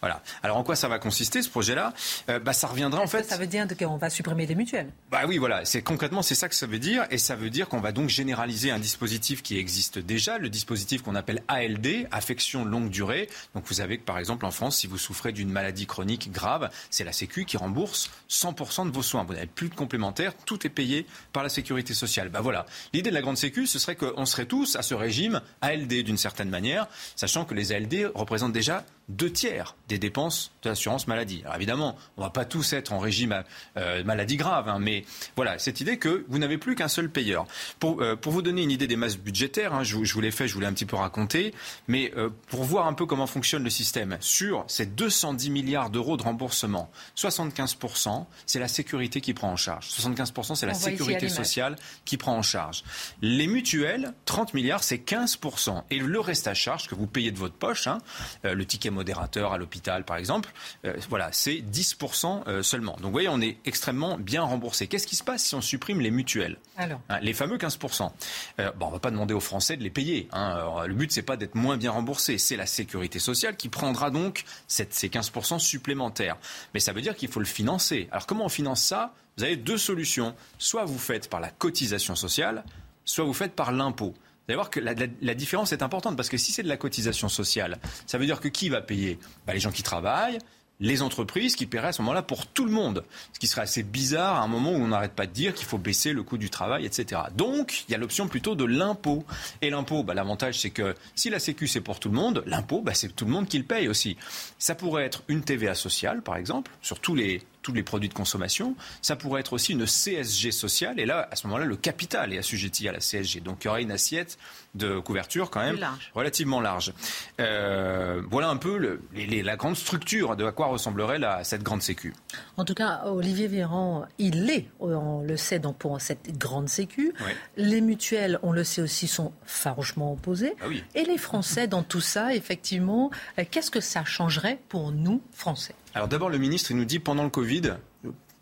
[0.00, 0.22] Voilà.
[0.42, 1.92] Alors en quoi ça va consister ce projet-là
[2.28, 3.24] euh, bah, Ça reviendra en fait.
[3.24, 4.90] ça veut dire qu'on va supprimer les mutuelles?
[5.10, 5.64] Bah oui, voilà.
[5.64, 8.08] C'est concrètement c'est ça que ça veut dire, et ça veut dire qu'on va donc
[8.08, 13.28] généraliser un dispositif qui existe déjà, le dispositif qu'on appelle ALD, affection longue durée.
[13.54, 16.70] Donc vous savez que par exemple en France, si vous souffrez d'une maladie chronique grave,
[16.90, 19.24] c'est la Sécu qui rembourse 100% de vos soins.
[19.24, 22.30] Vous n'avez plus de complémentaires, tout est payé par la sécurité sociale.
[22.30, 22.66] Bah voilà.
[22.92, 26.16] L'idée de la grande Sécu, ce serait qu'on serait tous à ce régime ALD d'une
[26.16, 26.86] certaine manière,
[27.16, 31.42] sachant que les ALD représentent déjà deux tiers des dépenses de l'assurance maladie.
[31.44, 33.42] Alors évidemment, on ne va pas tous être en régime
[33.76, 35.04] euh, maladie grave, hein, mais
[35.36, 37.46] voilà, cette idée que vous n'avez plus qu'un seul payeur.
[37.80, 40.30] Pour, euh, pour, vous donner une idée des masses budgétaires, hein, je, je, vous l'ai
[40.30, 41.52] fait, je vous l'ai un petit peu raconté,
[41.88, 46.16] mais euh, pour voir un peu comment fonctionne le système, sur ces 210 milliards d'euros
[46.16, 49.88] de remboursement, 75%, c'est la sécurité qui prend en charge.
[49.88, 52.84] 75%, c'est la sécurité sociale qui prend en charge.
[53.22, 55.82] Les mutuelles, 30 milliards, c'est 15%.
[55.90, 57.98] Et le reste à charge que vous payez de votre poche, hein,
[58.44, 60.52] le ticket modérateur à l'hôpital par exemple,
[60.84, 62.92] euh, voilà, c'est 10% euh, seulement.
[62.96, 64.88] Donc vous voyez, on est extrêmement bien remboursé.
[64.88, 67.00] Qu'est-ce qui se passe si on supprime les mutuelles Alors.
[67.08, 68.10] Hein, Les fameux 15%.
[68.58, 70.28] Euh, bon, on ne va pas demander aux Français de les payer.
[70.32, 70.86] Hein.
[70.86, 72.36] le but, c'est pas d'être moins bien remboursé.
[72.36, 76.36] C'est la sécurité sociale qui prendra donc cette, ces 15% supplémentaires.
[76.74, 78.08] Mais ça veut dire qu'il faut le financer.
[78.12, 79.14] Alors comment on finance ça?
[79.38, 80.34] Vous avez deux solutions.
[80.58, 82.64] Soit vous faites par la cotisation sociale,
[83.04, 84.14] soit vous faites par l'impôt
[84.50, 87.78] allez voir que la, différence est importante parce que si c'est de la cotisation sociale,
[88.06, 89.18] ça veut dire que qui va payer?
[89.46, 90.38] Bah, Les gens qui travaillent,
[90.80, 93.04] les entreprises qui paieraient à ce moment-là pour tout le monde.
[93.34, 95.66] Ce qui serait assez bizarre à un moment où on n'arrête pas de dire qu'il
[95.66, 97.20] faut baisser le coût du travail, etc.
[97.36, 99.24] Donc, il y a l'option plutôt de l'impôt.
[99.60, 102.80] Et l'impôt, bah, l'avantage, c'est que si la Sécu, c'est pour tout le monde, l'impôt,
[102.80, 104.16] bah, c'est tout le monde qui le paye aussi.
[104.58, 108.14] Ça pourrait être une TVA sociale, par exemple, sur tous les, tous les produits de
[108.14, 108.74] consommation.
[109.02, 110.98] Ça pourrait être aussi une CSG sociale.
[110.98, 113.40] Et là, à ce moment-là, le capital est assujetti à la CSG.
[113.40, 114.38] Donc, il y aurait une assiette
[114.74, 115.78] de couverture quand même
[116.14, 116.92] relativement large.
[117.40, 122.14] Euh, voilà un peu la grande structure de à quoi ressemblerait la, cette grande sécu.
[122.56, 127.12] En tout cas, Olivier Véran, il l'est, on le sait, donc pour cette grande sécu.
[127.56, 130.54] Les mutuelles, on le sait aussi, sont farouchement opposées.
[130.62, 135.22] Ah Et les Français, dans tout ça, effectivement, euh, qu'est-ce que ça changerait pour nous,
[135.32, 135.74] Français?
[135.94, 137.74] Alors d'abord, le ministre, il nous dit pendant le Covid,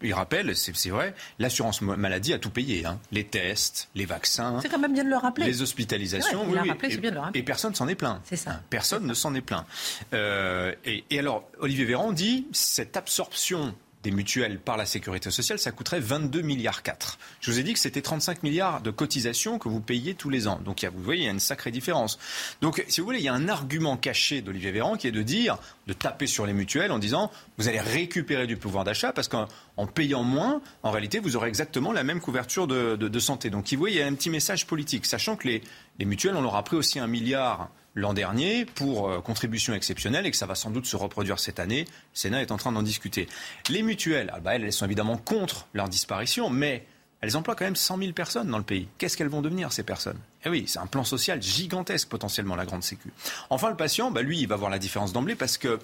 [0.03, 2.87] il rappelle, c'est vrai, l'assurance maladie a tout payé.
[2.87, 3.01] Hein.
[3.11, 4.61] Les tests, les vaccins.
[4.63, 5.47] C'est quand même bien de le rappeler.
[5.47, 6.45] Les hospitalisations.
[6.49, 7.41] oui, rappelé, et, bien de le rappeler.
[7.41, 8.21] et, personne s'en est plaint.
[8.25, 8.53] C'est ça.
[8.53, 9.65] Hein, personne ne s'en est plaint.
[10.13, 15.59] Euh, et, et, alors, Olivier Véran dit cette absorption des mutuelles par la sécurité sociale,
[15.59, 17.19] ça coûterait 22 milliards 4.
[17.41, 20.47] Je vous ai dit que c'était 35 milliards de cotisations que vous payiez tous les
[20.47, 20.61] ans.
[20.65, 22.19] Donc vous voyez, il y a une sacrée différence.
[22.61, 25.23] Donc si vous voulez, il y a un argument caché d'Olivier Véran qui est de
[25.23, 29.29] dire, de taper sur les mutuelles en disant, vous allez récupérer du pouvoir d'achat parce
[29.29, 29.47] qu'en
[29.87, 33.51] payant moins, en réalité, vous aurez exactement la même couverture de, santé.
[33.51, 35.63] Donc vous voyez, il y a un petit message politique, sachant que les,
[35.99, 40.27] les mutuelles, on leur a pris aussi un milliard l'an dernier pour euh, contribution exceptionnelle
[40.27, 41.81] et que ça va sans doute se reproduire cette année.
[41.81, 43.29] Le Sénat est en train d'en discuter.
[43.69, 46.87] Les mutuelles, ah bah, elles, sont évidemment contre leur disparition, mais
[47.21, 48.87] elles emploient quand même 100 000 personnes dans le pays.
[48.97, 50.19] Qu'est-ce qu'elles vont devenir, ces personnes?
[50.45, 53.13] Eh oui, c'est un plan social gigantesque potentiellement la grande sécu.
[53.51, 55.81] Enfin, le patient, bah, lui, il va voir la différence d'emblée parce que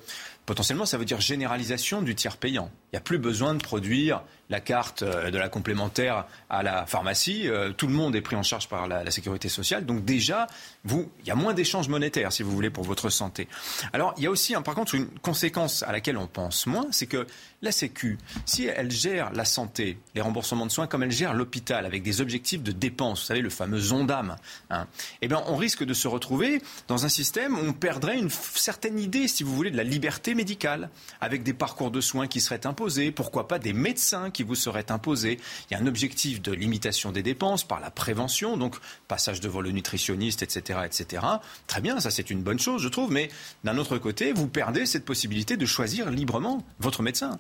[0.47, 2.71] potentiellement, ça veut dire généralisation du tiers payant.
[2.87, 6.87] Il n'y a plus besoin de produire la carte euh, de la complémentaire à la
[6.87, 7.49] pharmacie.
[7.49, 9.87] Euh, tout le monde est pris en charge par la, sécurité sociale.
[9.87, 10.47] Donc déjà,
[10.85, 13.49] vous, il y a moins d'échanges monétaires, si vous voulez, pour votre santé.
[13.93, 17.07] Alors, il y a aussi, par contre, une conséquence à laquelle on pense moins, c'est
[17.07, 17.27] que
[17.63, 21.87] la Sécu, si elle gère la santé, les remboursements de soins, comme elle gère l'hôpital,
[21.87, 24.37] avec des objectifs de dépenses, vous savez, le fameux ONDAM,
[24.71, 24.87] hein,
[25.23, 28.99] eh bien, on risque de se retrouver dans un système où on perdrait une certaine
[28.99, 32.67] idée, si vous voulez, de la liberté médicale, avec des parcours de soins qui seraient
[32.67, 35.39] imposés, pourquoi pas des médecins qui vous seraient imposés.
[35.71, 38.77] Il y a un objectif de limitation des dépenses par la prévention, donc
[39.09, 41.23] passage devant le nutritionniste, etc., etc.
[41.67, 43.31] Très bien, ça c'est une bonne chose, je trouve, mais
[43.65, 47.39] d'un autre côté, vous perdez cette possibilité de choisir librement votre médecin.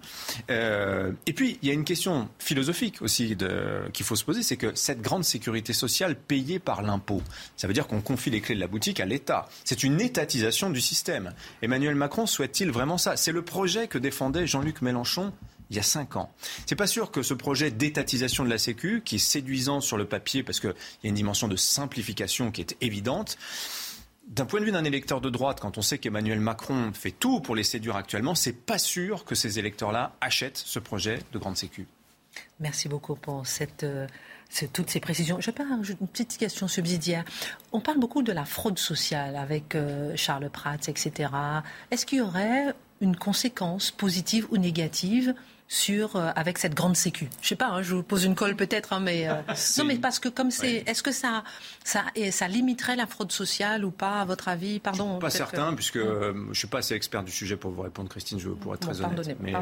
[0.51, 3.37] Euh, et puis, il y a une question philosophique aussi
[3.93, 7.23] qu'il faut se poser, c'est que cette grande sécurité sociale payée par l'impôt,
[7.57, 9.49] ça veut dire qu'on confie les clés de la boutique à l'État.
[9.65, 11.33] C'est une étatisation du système.
[11.63, 13.17] Emmanuel Macron souhaite-t-il vraiment ça?
[13.17, 15.33] C'est le projet que défendait Jean-Luc Mélenchon
[15.71, 16.31] il y a cinq ans.
[16.67, 20.05] C'est pas sûr que ce projet d'étatisation de la Sécu, qui est séduisant sur le
[20.05, 23.39] papier parce qu'il y a une dimension de simplification qui est évidente,
[24.29, 27.41] d'un point de vue d'un électeur de droite, quand on sait qu'Emmanuel Macron fait tout
[27.41, 31.57] pour les séduire actuellement, c'est pas sûr que ces électeurs-là achètent ce projet de grande
[31.57, 31.87] sécu.
[32.59, 33.45] Merci beaucoup pour
[33.83, 34.07] euh,
[34.73, 35.41] toutes ces précisions.
[35.41, 35.69] Je parle
[36.01, 37.25] une petite question subsidiaire.
[37.73, 41.31] On parle beaucoup de la fraude sociale avec euh, Charles Prats, etc.
[41.91, 45.35] Est-ce qu'il y aurait une conséquence positive ou négative
[45.67, 47.29] sur euh, avec cette grande sécu.
[47.41, 49.35] Je sais pas, hein, je vous pose une colle peut-être, hein, mais euh,
[49.79, 51.43] non, mais parce que comme c'est, est-ce que ça,
[51.85, 54.79] ça, ça limiterait la fraude sociale ou pas à votre avis?
[54.79, 55.19] Pardon.
[55.19, 58.09] Pas certain, puisque euh, je ne suis pas assez expert du sujet pour vous répondre,
[58.09, 58.39] Christine.
[58.39, 59.37] Je pour être très honnête.
[59.41, 59.53] Mais,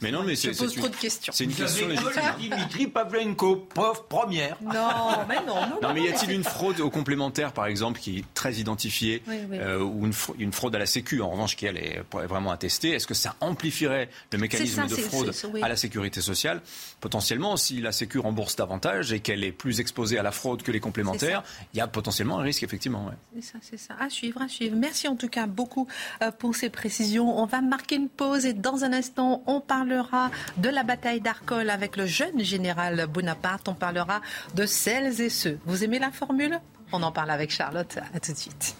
[0.00, 1.32] mais, non, mais c'est, pose trop de questions.
[1.34, 2.12] C'est une question légitime.
[2.38, 4.56] Dimitri Pavlenko, prof première.
[4.62, 5.78] Non, mais non, non.
[5.80, 10.06] non mais y a-t-il une fraude au complémentaire, par exemple, qui est très identifiée, ou
[10.06, 12.90] une, une, fraude à la Sécu, en revanche, qui elle est vraiment attestée?
[12.90, 16.62] Est-ce que ça amplifierait le mécanisme de fraude à la sécurité sociale.
[17.00, 20.72] Potentiellement, si la Sécu rembourse davantage et qu'elle est plus exposée à la fraude que
[20.72, 21.42] les complémentaires,
[21.74, 23.10] il y a potentiellement un risque, effectivement.
[23.34, 23.94] C'est ça, c'est ça.
[23.98, 24.76] À suivre, à suivre.
[24.76, 25.88] Merci en tout cas beaucoup
[26.22, 27.38] euh, pour ces précisions.
[27.38, 31.70] On va marquer une pause et dans un instant, on parlera de la bataille d'Arcole
[31.70, 33.68] avec le jeune général Bonaparte.
[33.68, 34.20] On parlera
[34.54, 35.58] de celles et ceux.
[35.66, 36.60] Vous aimez la formule?
[36.92, 37.98] On en parle avec Charlotte.
[38.14, 38.76] À tout de suite.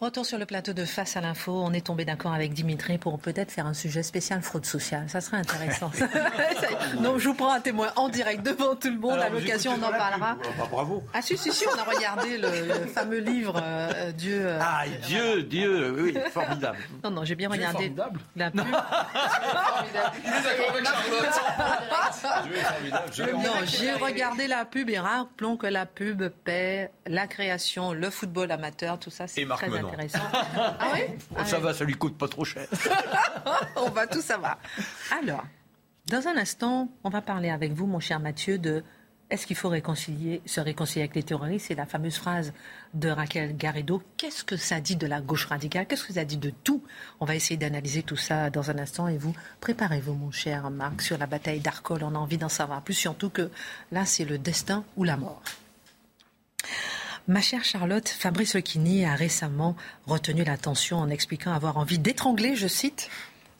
[0.00, 1.52] Retour sur le plateau de Face à l'info.
[1.52, 5.08] On est tombé d'accord avec Dimitri pour peut-être faire un sujet spécial fraude sociale.
[5.08, 5.90] Ça serait intéressant.
[7.00, 9.18] non, je vous prends un témoin en direct devant tout le monde.
[9.20, 10.36] à l'occasion, on en parlera.
[10.58, 11.04] Bah, bravo.
[11.14, 14.42] Ah si, si, si, on a regardé le, fameux livre euh, Dieu.
[14.44, 16.78] Euh, ah, Dieu, Dieu, oui, formidable.
[17.04, 18.20] Non, non, j'ai bien Dieu regardé formidable.
[18.36, 18.64] la pub.
[23.32, 28.50] Non, j'ai regardé la pub et rappelons que la pub paie la création, le football
[28.50, 30.18] amateur, tout ça, c'est très intéressant.
[30.56, 31.00] Ah oui
[31.44, 32.66] Ça va, ça lui coûte pas trop cher.
[33.76, 34.58] on va tout savoir.
[35.18, 35.44] Alors,
[36.06, 38.84] dans un instant, on va parler avec vous, mon cher Mathieu, de
[39.30, 41.66] est-ce qu'il faut réconcilier, se réconcilier avec les terroristes?
[41.68, 42.52] C'est la fameuse phrase
[42.92, 44.02] de Raquel Garrido.
[44.16, 45.86] Qu'est-ce que ça dit de la gauche radicale?
[45.86, 46.82] Qu'est-ce que ça dit de tout?
[47.20, 49.08] On va essayer d'analyser tout ça dans un instant.
[49.08, 52.04] Et vous, préparez-vous, mon cher Marc, sur la bataille d'Arcole.
[52.04, 53.50] On a envie d'en savoir plus, surtout que
[53.92, 55.42] là, c'est le destin ou la mort.
[57.26, 62.68] Ma chère Charlotte, Fabrice Lucchini a récemment retenu l'attention en expliquant avoir envie d'étrangler, je
[62.68, 63.08] cite,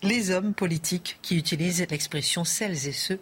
[0.03, 3.20] les hommes politiques qui utilisent l'expression celles et ceux,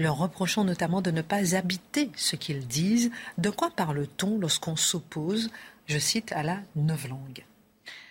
[0.00, 3.12] leur reprochant notamment de ne pas habiter ce qu'ils disent.
[3.38, 5.50] De quoi parle-t-on lorsqu'on s'oppose,
[5.86, 7.44] je cite, à la novlangue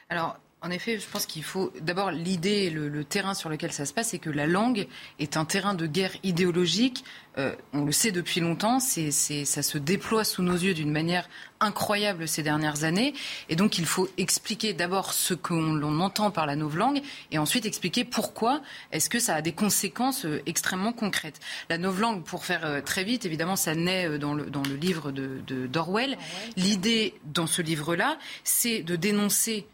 [0.10, 3.86] Alors, en effet, je pense qu'il faut d'abord l'idée, le, le, terrain sur lequel ça
[3.86, 4.88] se passe, c'est que la langue
[5.20, 7.04] est un terrain de guerre idéologique.
[7.38, 11.30] Euh, on le sait depuis longtemps, c'est, ça se déploie sous nos yeux d'une manière
[11.60, 13.14] incroyable ces dernières années.
[13.48, 17.02] Et donc il faut expliquer d'abord ce qu'on entend par la novlangue
[17.32, 21.40] et ensuite expliquer pourquoi est-ce que ça a des conséquences euh, extrêmement concrètes.
[21.70, 25.12] La novlangue, pour faire euh, très vite, évidemment, ça naît dans le, dans le livre
[25.12, 26.18] de, de d'Orwell.
[26.58, 29.68] L'idée dans ce livre-là, c'est de dénoncer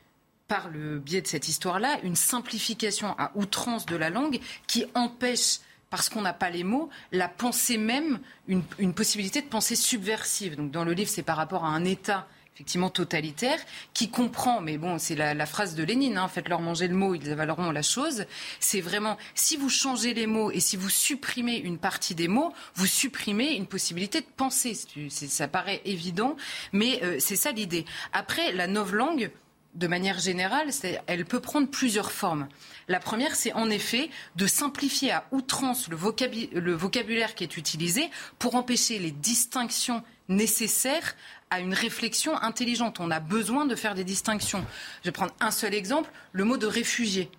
[0.52, 5.60] par le biais de cette histoire-là, une simplification à outrance de la langue qui empêche
[5.90, 10.58] parce qu'on n'a pas les mots, la pensée même, une, possibilité de pensée subversive.
[10.58, 13.60] Donc dans le livre, c'est par rapport à un État effectivement totalitaire,
[13.94, 17.32] qui comprend, mais bon, c'est la, phrase de Lénine, hein, faites-leur manger le mot, ils
[17.32, 18.26] avaleront la chose.
[18.60, 22.52] C'est vraiment, si vous changez les mots et si vous supprimez une partie des mots,
[22.76, 24.78] vous supprimez une possibilité de penser.
[25.10, 26.36] ça paraît évident,
[26.74, 27.86] mais euh, c'est ça l'idée.
[28.12, 29.32] Après, la langue
[29.74, 30.70] de manière générale,
[31.08, 32.48] elle peut prendre plusieurs formes.
[32.88, 38.56] La première, c'est en effet de simplifier à outrance le, vocabulaire qui est utilisé pour
[38.56, 41.16] empêcher les distinctions nécessaires
[41.50, 43.00] à une réflexion intelligente.
[43.00, 44.66] On a besoin de faire des distinctions.
[45.04, 47.30] Je vais prendre un seul exemple, le mot de réfugié.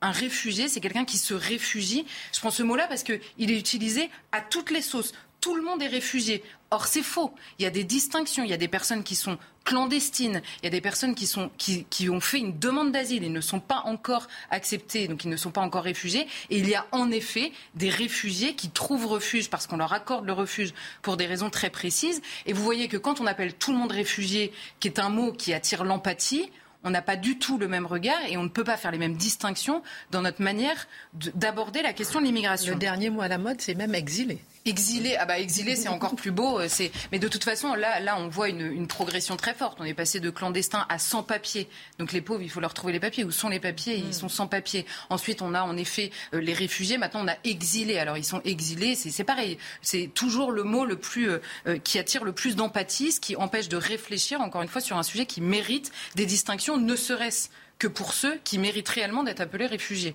[0.00, 2.06] Un réfugié, c'est quelqu'un qui se réfugie.
[2.32, 5.82] Je prends ce mot-là parce qu'il est utilisé à toutes les sauces tout le monde
[5.82, 6.42] est réfugié.
[6.70, 7.32] Or, c'est faux.
[7.58, 8.44] Il y a des distinctions.
[8.44, 10.40] Il y a des personnes qui sont clandestines.
[10.62, 13.24] Il y a des personnes qui, sont, qui, ont fait une demande d'asile.
[13.24, 16.26] Ils ne sont pas encore acceptés, donc ils ne sont pas encore réfugiés.
[16.50, 20.26] Et il y a en effet des réfugiés qui trouvent refuge parce qu'on leur accorde
[20.26, 22.22] le refuge pour des raisons très précises.
[22.46, 25.32] Et vous voyez que quand on appelle tout le monde réfugié, qui est un mot
[25.32, 26.50] qui attire l'empathie,
[26.84, 28.98] on n'a pas du tout le même regard et on ne peut pas faire les
[28.98, 32.72] mêmes distinctions dans notre manière d'aborder la question de l'immigration.
[32.72, 34.42] Le dernier mot à la mode, c'est même exilé.
[34.66, 36.60] Exilé, ah bah exilé, c'est encore plus beau.
[36.60, 39.78] Euh, c'est, mais de toute façon, là, là, on voit une, progression très forte.
[39.80, 41.68] On est passé de clandestin à sans papiers.
[41.98, 43.24] Donc les pauvres, il faut leur trouver les papiers.
[43.24, 43.96] Où sont les papiers?
[43.96, 44.12] Ils mm.
[44.12, 44.84] sont sans papiers.
[45.08, 46.98] Ensuite, on a en effet euh, les réfugiés.
[46.98, 47.98] Maintenant, on a exilés.
[47.98, 48.94] Alors ils sont exilés.
[48.96, 49.56] C'est, pareil.
[49.80, 53.68] C'est toujours le mot le plus euh, qui attire le plus d'empathie, ce qui empêche
[53.68, 57.48] de réfléchir encore une fois sur un sujet qui mérite des distinctions, ne serait-ce
[57.78, 60.14] que pour ceux qui méritent réellement d'être appelés réfugiés.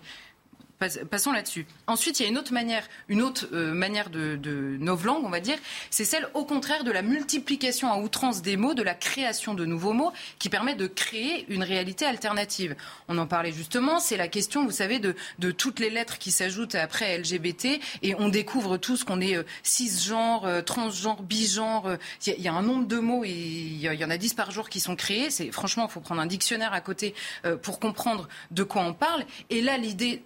[0.78, 1.66] Passons là-dessus.
[1.88, 5.30] Ensuite, il y a une autre manière, une autre euh, manière de, de novlangue, on
[5.30, 5.58] va dire,
[5.90, 9.64] c'est celle au contraire de la multiplication à outrance des mots, de la création de
[9.64, 12.76] nouveaux mots, qui permet de créer une réalité alternative.
[13.08, 16.32] On en parlait justement, c'est la question, vous savez, de, de, toutes les lettres qui
[16.32, 21.98] s'ajoutent après LGBT, et on découvre tous qu'on est euh, cisgenre, euh, transgenre, bigenre.
[22.28, 24.52] Il y, y, a un nombre de mots, et il y, en a dix par
[24.52, 25.30] jour qui sont créés.
[25.30, 27.16] C'est franchement, il faut prendre un dictionnaire à côté
[27.62, 29.24] pour comprendre de quoi on parle.
[29.50, 30.22] Et là, l'idée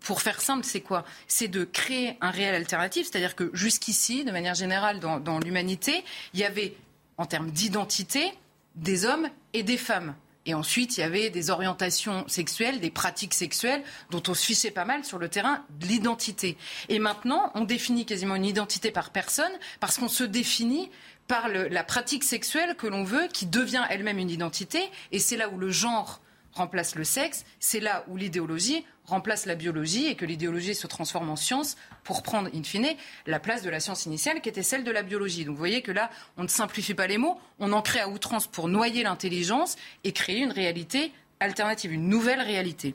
[0.00, 1.04] pour faire simple, c'est quoi?
[1.28, 6.40] C'est de créer un réel alternatif, c'est-à-dire que jusqu'ici, de manière générale, dans, l'humanité, il
[6.40, 6.74] y avait,
[7.18, 8.32] en termes d'identité,
[8.74, 10.14] des hommes et des femmes.
[10.46, 14.70] Et ensuite, il y avait des orientations sexuelles, des pratiques sexuelles dont on se fichait
[14.70, 16.56] pas mal sur le terrain de l'identité.
[16.88, 20.90] Et maintenant, on définit quasiment une identité par personne parce qu'on se définit
[21.28, 24.80] par la pratique sexuelle que l'on veut, qui devient elle-même une identité.
[25.12, 26.20] Et c'est là où le genre
[26.52, 31.28] remplace le sexe, c'est là où l'idéologie remplace la biologie et que l'idéologie se transforme
[31.28, 32.88] en science pour prendre, in fine,
[33.26, 35.44] la place de la science initiale qui était celle de la biologie.
[35.44, 38.08] Donc vous voyez que là, on ne simplifie pas les mots, on en crée à
[38.08, 42.94] outrance pour noyer l'intelligence et créer une réalité alternative, une nouvelle réalité.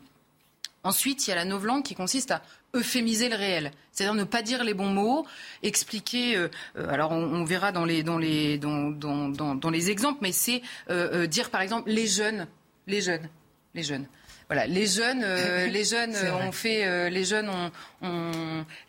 [0.84, 2.43] Ensuite, il y a la novlangue qui consiste à
[2.76, 5.26] euphémiser le réel, c'est-à-dire ne pas dire les bons mots,
[5.63, 6.36] expliquer.
[6.36, 10.61] Euh, euh, alors, on, verra dans les, dans les, dans, dans, les exemples, mais c'est
[10.89, 12.47] euh, dire par exemple les jeunes,
[12.86, 13.28] les jeunes,
[13.74, 14.05] les jeunes.
[14.47, 16.15] Voilà, les jeunes, euh, les jeunes
[16.47, 17.71] ont fait, euh, les jeunes ont,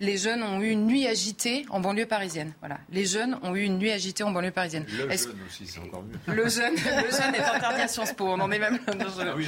[0.00, 2.52] les jeunes ont eu une nuit agitée en banlieue parisienne.
[2.61, 4.84] Voilà, les jeunes ont eu une nuit agitée en banlieue parisienne.
[4.88, 6.34] Le jeune aussi, c'est encore mieux.
[6.34, 8.26] Le jeune, le jeune est interdit à Sciences Po.
[8.28, 8.78] On en est même.
[8.98, 9.46] Non, ah oui,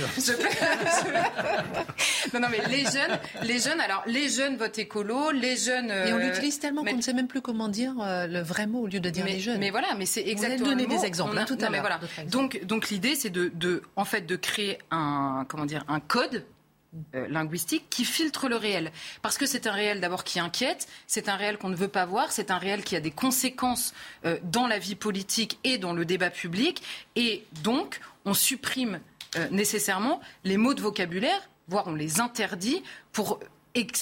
[2.33, 2.41] non.
[2.41, 3.81] non, mais les jeunes, les jeunes.
[3.81, 5.91] Alors, les jeunes votent écolo, les jeunes.
[5.91, 8.81] Et on euh, l'utilise tellement qu'on ne sait même plus comment dire le vrai mot
[8.81, 9.59] au lieu de dire les jeunes.
[9.59, 10.69] Mais voilà, mais c'est exactement.
[10.69, 11.81] On a donné des exemples hein, tout à l'heure.
[11.81, 12.01] Voilà.
[12.31, 16.45] Donc, donc l'idée, c'est de, de, en fait, de créer un, comment dire, un code
[17.15, 18.93] euh, linguistique qui filtre le réel.
[19.21, 22.07] Parce que c'est un réel d'abord qui inquiète, c'est un réel qu'on ne veut pas
[22.07, 23.93] voir, c'est un réel qui a des conséquences
[24.25, 26.83] euh, dans la vie politique et dans le débat public.
[27.15, 29.01] Et donc, on supprime
[29.37, 32.83] euh, nécessairement les mots de vocabulaire, voire on les interdit
[33.13, 33.39] pour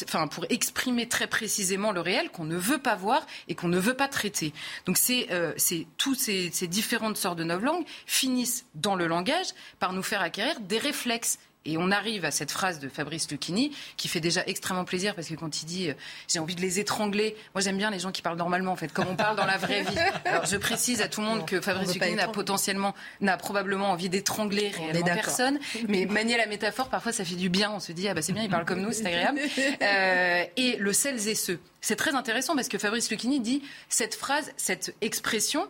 [0.05, 3.79] Enfin, pour exprimer très précisément le réel qu'on ne veut pas voir et qu'on ne
[3.79, 4.53] veut pas traiter.
[4.87, 5.53] Donc c'est euh,
[5.99, 10.61] tous ces, ces, différentes sortes de langues finissent dans le langage par nous faire acquérir
[10.61, 14.85] des réflexes et on arrive à cette phrase de Fabrice Lucchini qui fait déjà extrêmement
[14.85, 15.95] plaisir parce que quand il dit euh,
[16.29, 18.93] j'ai envie de les étrangler, moi j'aime bien les gens qui parlent normalement en fait,
[18.93, 19.99] comme on parle dans la vraie vie.
[20.25, 24.09] Alors je précise à tout le monde que Fabrice Lucchini n'a potentiellement, n'a probablement envie
[24.09, 25.59] d'étrangler réellement personne,
[25.89, 27.73] mais manier la métaphore parfois ça fait du bien.
[27.73, 29.41] On se dit ah bah c'est bien, il parle comme nous, c'est agréable.
[29.83, 34.15] Euh, et le celles et ceux, c'est très intéressant parce que Fabrice Lucchini dit cette
[34.15, 35.69] phrase, cette expression,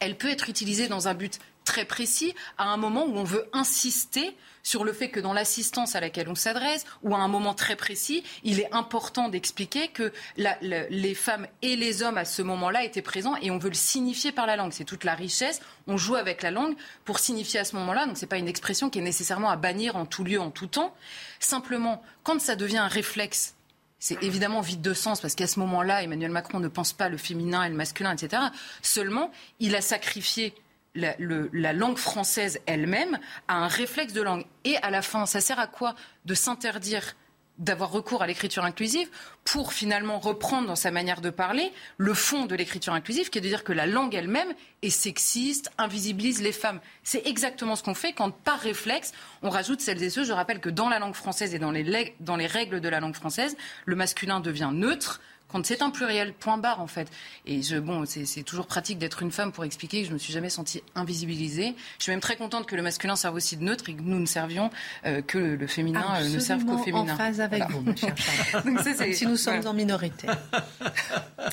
[0.00, 3.46] elle peut être utilisée dans un but très précis à un moment où on veut
[3.52, 7.54] insister sur le fait que dans l'assistance à laquelle on s'adresse, ou à un moment
[7.54, 12.82] très précis, il est important d'expliquer que les femmes et les hommes à ce moment-là
[12.82, 14.72] étaient présents et on veut le signifier par la langue.
[14.72, 15.60] C'est toute la richesse.
[15.86, 18.06] On joue avec la langue pour signifier à ce moment-là.
[18.06, 20.50] Donc ce n'est pas une expression qui est nécessairement à bannir en tout lieu, en
[20.50, 20.94] tout temps.
[21.38, 23.54] Simplement, quand ça devient un réflexe
[24.00, 27.16] c'est évidemment vide de sens parce qu'à ce moment-là, Emmanuel Macron ne pense pas le
[27.16, 28.42] féminin et le masculin, etc.
[28.82, 30.54] Seulement, il a sacrifié
[30.94, 33.18] la, langue française elle-même
[33.48, 34.44] a un réflexe de langue.
[34.64, 37.14] Et à la fin, ça sert à quoi de s'interdire
[37.58, 39.08] d'avoir recours à l'écriture inclusive
[39.44, 43.40] pour finalement reprendre dans sa manière de parler le fond de l'écriture inclusive, qui est
[43.40, 46.80] de dire que la langue elle-même est sexiste, invisibilise les femmes.
[47.04, 50.24] C'est exactement ce qu'on fait quand, par réflexe, on rajoute celles et ceux.
[50.24, 52.98] Je rappelle que dans la langue française et dans les, dans les règles de la
[52.98, 55.20] langue française, le masculin devient neutre
[55.62, 57.08] c'est un pluriel, point barre en fait.
[57.46, 60.18] Et je, bon, c'est toujours pratique d'être une femme pour expliquer que je ne me
[60.18, 61.74] suis jamais sentie invisibilisée.
[61.98, 64.18] Je suis même très contente que le masculin serve aussi de neutre et que nous
[64.18, 64.70] ne servions
[65.06, 67.14] euh, que le féminin euh, ne serve qu'au féminin.
[67.14, 68.14] en phase avec vous, mon cher
[68.64, 68.80] Donc,
[69.14, 70.26] si nous sommes en minorité.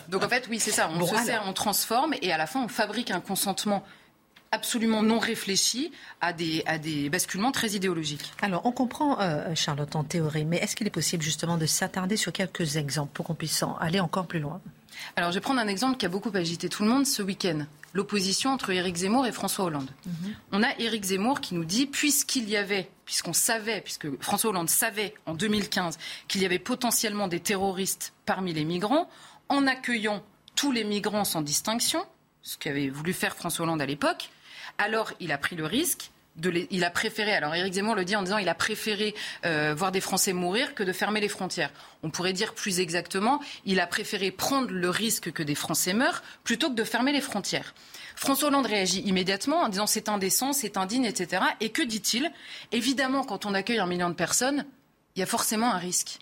[0.10, 0.89] Donc en fait, oui, c'est ça.
[0.93, 3.84] On se sert, on transforme et à la fin, on fabrique un consentement
[4.52, 8.34] absolument non réfléchi à des, à des basculements très idéologiques.
[8.41, 12.18] Alors, on comprend, euh, Charlotte, en théorie, mais est-ce qu'il est possible justement de s'attarder
[12.18, 14.62] sur quelques exemples pour qu'on puisse aller encore plus loin?
[15.16, 17.66] Alors, je vais prendre un exemple qui a beaucoup agité tout le monde ce week-end.
[17.93, 19.89] L'opposition entre Éric Zemmour et François Hollande.
[20.06, 20.34] Mhm.
[20.52, 24.70] On a Éric Zemmour qui nous dit, puisqu'il y avait, puisqu'on savait, puisque François Hollande
[24.70, 25.97] savait en 2015
[26.28, 29.10] qu'il y avait potentiellement des terroristes parmi les migrants,
[29.49, 30.24] en accueillant
[30.56, 32.06] tous les migrants sans distinction,
[32.43, 34.30] ce qu'avait voulu faire François Hollande à l'époque,
[34.82, 36.12] alors il a pris le risque
[36.70, 39.14] il a préféré, alors Éric Zemmour le dit en disant il a préféré
[39.46, 41.72] euh, voir des Français mourir que de fermer les frontières.
[42.04, 46.24] On pourrait dire plus exactement, il a préféré prendre le risque que des Français meurent
[46.44, 47.74] plutôt que de fermer les frontières.
[48.16, 51.44] François Hollande réagit immédiatement en disant c'est indécent, c'est indigne, etc.
[51.60, 52.32] Et que dit-il?
[52.72, 54.66] Évidemment, quand on accueille un million de personnes,
[55.16, 56.20] il y a forcément un risque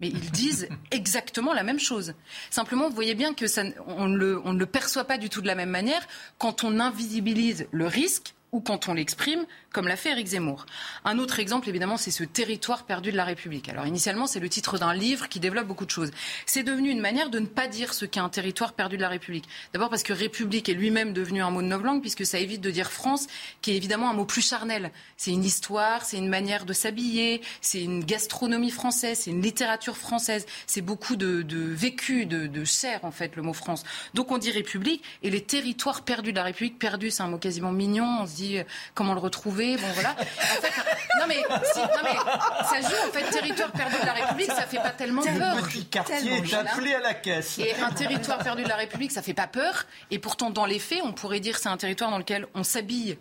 [0.00, 2.14] mais ils disent exactement la même chose.
[2.50, 5.42] Simplement, vous voyez bien que ça, on, le, on ne le perçoit pas du tout
[5.42, 6.06] de la même manière
[6.38, 10.66] quand on invisibilise le risque ou quand on l'exprime, comme l'a fait Eric Zemmour.
[11.04, 13.68] Un autre exemple, évidemment, c'est ce territoire perdu de la République.
[13.68, 16.10] Alors initialement, c'est le titre d'un livre qui développe beaucoup de choses.
[16.46, 19.08] C'est devenu une manière de ne pas dire ce qu'est un territoire perdu de la
[19.08, 19.48] République.
[19.72, 22.70] D'abord parce que République est lui-même devenu un mot de novlangue, puisque ça évite de
[22.70, 23.28] dire France,
[23.62, 24.90] qui est évidemment un mot plus charnel.
[25.16, 29.96] C'est une histoire, c'est une manière de s'habiller, c'est une gastronomie française, c'est une littérature
[29.96, 33.84] française, c'est beaucoup de, vécu, de, de chair, en fait, le mot France.
[34.14, 37.38] Donc on dit République, et les territoires perdus de la République, perdu, c'est un mot
[37.38, 38.26] quasiment mignon,
[38.58, 38.64] euh,
[38.94, 40.10] comment le retrouver, bon voilà.
[40.10, 40.72] En fait,
[41.20, 42.16] non, mais, non mais
[42.64, 45.56] ça joue en fait territoire perdu de la République, ça fait pas tellement peur.
[45.56, 47.58] Le petit quartier est appelé à la caisse.
[47.58, 49.84] Et un territoire perdu de la République, ça fait pas peur.
[50.10, 52.64] Et pourtant, dans les faits, on pourrait dire que c'est un territoire dans lequel on
[52.64, 53.18] s'habille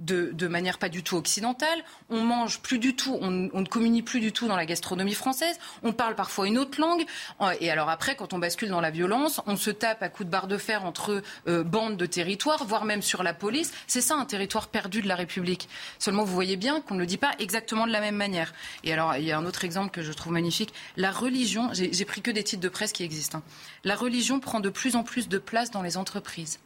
[0.00, 1.84] de, manière pas du tout occidentale.
[2.08, 5.58] On mange plus du tout, on, ne communie plus du tout dans la gastronomie française.
[5.82, 7.04] On parle parfois une autre langue.
[7.40, 10.26] Euh, et alors après, quand on bascule dans la violence, on se tape à coups
[10.26, 13.72] de barre de fer entre euh, bandes de territoires, voire même sur la police.
[13.86, 15.68] C'est ça un territoire perdu de la République.
[15.98, 18.54] Seulement, vous voyez bien qu'on ne le dit pas exactement de la même manière.
[18.84, 20.72] Et alors, il y a un autre exemple que je trouve magnifique.
[20.96, 23.38] La religion, j'ai pris que des titres de presse qui existent.
[23.38, 23.42] Hein.
[23.84, 26.58] La religion prend de plus en plus de place dans les entreprises.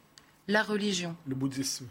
[0.49, 1.17] La religion.
[1.27, 1.87] Le bouddhisme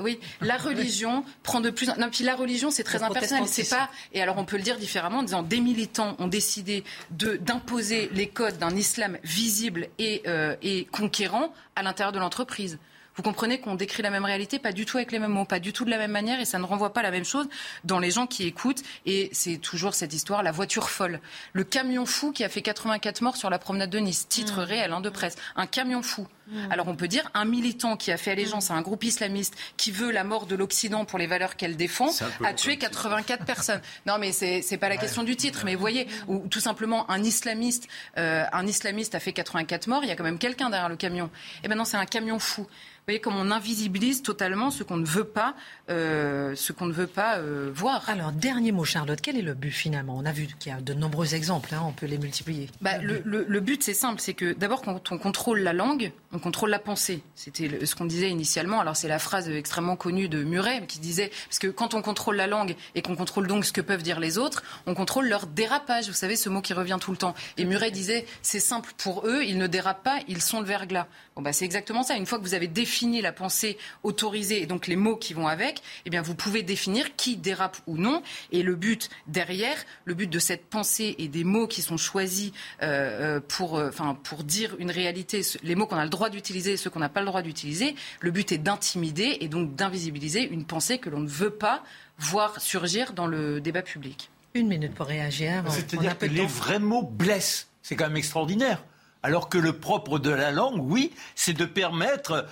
[0.00, 1.88] oui, la religion prend de plus.
[1.98, 3.44] Non, puis la religion, c'est très impersonnel.
[3.46, 3.90] C'est pas.
[4.12, 8.10] Et alors, on peut le dire différemment en disant des militants ont décidé de d'imposer
[8.12, 12.78] les codes d'un islam visible et, euh, et conquérant à l'intérieur de l'entreprise.
[13.18, 15.58] Vous comprenez qu'on décrit la même réalité, pas du tout avec les mêmes mots, pas
[15.58, 17.48] du tout de la même manière, et ça ne renvoie pas la même chose
[17.82, 18.84] dans les gens qui écoutent.
[19.06, 21.18] Et c'est toujours cette histoire, la voiture folle.
[21.52, 24.64] Le camion fou qui a fait 84 morts sur la promenade de Nice, titre mmh.
[24.64, 25.34] réel hein, de presse.
[25.56, 26.28] Un camion fou.
[26.50, 26.72] Mmh.
[26.72, 29.90] Alors on peut dire un militant qui a fait allégeance à un groupe islamiste qui
[29.90, 32.10] veut la mort de l'Occident pour les valeurs qu'elle défend
[32.44, 33.80] a tué 84 personnes.
[34.06, 37.10] Non mais c'est n'est pas la question du titre, mais vous voyez, ou tout simplement
[37.10, 40.70] un islamiste, euh, un islamiste a fait 84 morts, il y a quand même quelqu'un
[40.70, 41.26] derrière le camion.
[41.26, 42.66] Et eh maintenant c'est un camion fou
[43.08, 45.54] voyez, comme on invisibilise totalement ce qu'on ne veut pas,
[45.90, 48.08] euh, ce qu'on ne veut pas euh, voir.
[48.08, 50.16] Alors, dernier mot, Charlotte, quel est le but finalement?
[50.16, 52.68] On a vu qu'il y a de nombreux exemples, hein, on peut les multiplier.
[52.80, 56.37] Bah, le, le, but, c'est simple, c'est que d'abord, quand on contrôle la langue, on
[56.38, 57.22] contrôle la pensée.
[57.34, 58.80] C'était ce qu'on disait initialement.
[58.80, 62.36] Alors, c'est la phrase extrêmement connue de Muret qui disait, parce que quand on contrôle
[62.36, 65.46] la langue et qu'on contrôle donc ce que peuvent dire les autres, on contrôle leur
[65.46, 66.08] dérapage.
[66.08, 67.34] Vous savez, ce mot qui revient tout le temps.
[67.56, 71.06] Et Muret disait, c'est simple pour eux, ils ne dérapent pas, ils sont le verglas.
[71.36, 72.16] Bon, bah, c'est exactement ça.
[72.16, 75.46] Une fois que vous avez défini la pensée autorisée et donc les mots qui vont
[75.46, 78.22] avec, eh bien, vous pouvez définir qui dérape ou non.
[78.52, 82.52] Et le but derrière, le but de cette pensée et des mots qui sont choisis
[82.82, 86.27] euh, euh, pour, euh, enfin, pour dire une réalité, les mots qu'on a le droit
[86.30, 89.74] d'utiliser et ceux qu'on n'a pas le droit d'utiliser, le but est d'intimider et donc
[89.74, 91.82] d'invisibiliser une pensée que l'on ne veut pas
[92.18, 94.30] voir surgir dans le débat public.
[94.54, 95.64] Une minute pour réagir.
[95.68, 97.68] C'est-à-dire que les vrais mots blessent.
[97.82, 98.84] C'est quand même extraordinaire.
[99.22, 102.46] Alors que le propre de la langue, oui, c'est de permettre,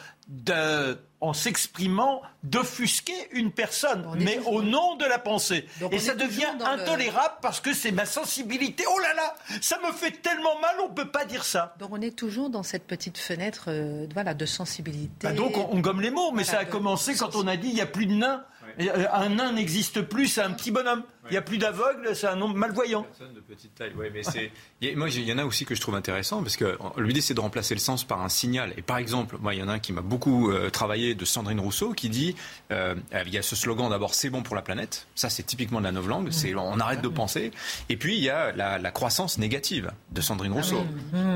[1.21, 5.67] en s'exprimant, d'offusquer une personne, mais au nom de la pensée.
[5.91, 8.85] Et ça devient intolérable parce que c'est ma sensibilité.
[8.95, 11.75] Oh là là, ça me fait tellement mal, on ne peut pas dire ça.
[11.79, 15.27] Donc on est toujours dans cette petite fenêtre euh, voilà, de sensibilité.
[15.27, 17.75] Bah donc on, gomme les mots, mais ça a commencé quand on a dit il
[17.75, 18.45] n'y a plus de nains.
[18.81, 21.03] Euh, un nain n'existe plus, c'est un petit bonhomme.
[21.29, 23.03] Il n'y a plus d'aveugles, c'est un nombre malvoyant.
[23.03, 24.53] Personne de petite taille, ouais, mais c'est.
[24.97, 27.41] Moi, il y en a aussi que je trouve intéressant parce que l'idée c'est de
[27.41, 28.73] remplacer le sens par un signal.
[28.77, 31.25] Et par exemple, moi, il y en a un qui m'a beaucoup euh, travaillé de
[31.25, 32.37] Sandrine Rousseau qui dit
[32.71, 32.95] euh,
[33.27, 35.07] il y a ce slogan d'abord c'est bon pour la planète.
[35.15, 36.31] Ça, c'est typiquement de la novlangue.
[36.31, 37.51] C'est on arrête de penser.
[37.89, 40.87] Et puis il y a la, croissance négative de Sandrine ah Rousseau.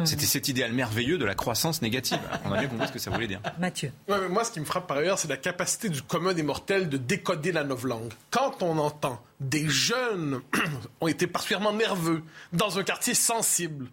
[0.05, 2.21] C'était cet idéal merveilleux de la croissance négative.
[2.45, 3.41] On a bien compris ce que ça voulait dire.
[3.59, 3.93] Mathieu.
[4.09, 6.43] Ouais, mais moi, ce qui me frappe par ailleurs, c'est la capacité du commun des
[6.43, 8.13] mortels de décoder la novlangue.
[8.31, 10.41] Quand on entend des jeunes
[11.01, 12.23] ont été particulièrement nerveux
[12.53, 13.89] dans un quartier sensible.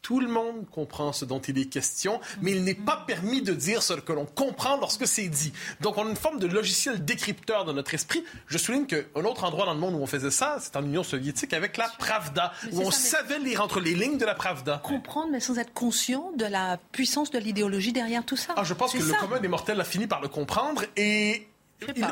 [0.00, 3.52] Tout le monde comprend ce dont il est question, mais il n'est pas permis de
[3.52, 5.52] dire ce que l'on comprend lorsque c'est dit.
[5.80, 8.24] Donc, on a une forme de logiciel décrypteur dans notre esprit.
[8.48, 11.04] Je souligne qu'un autre endroit dans le monde où on faisait ça, c'est en Union
[11.04, 14.82] soviétique avec la Pravda, où on savait lire entre les lignes de la Pravda.
[14.82, 18.54] Comprendre, mais sans être conscient de la puissance de l'idéologie derrière tout ça.
[18.56, 21.46] Ah, je pense que le commun des mortels a fini par le comprendre et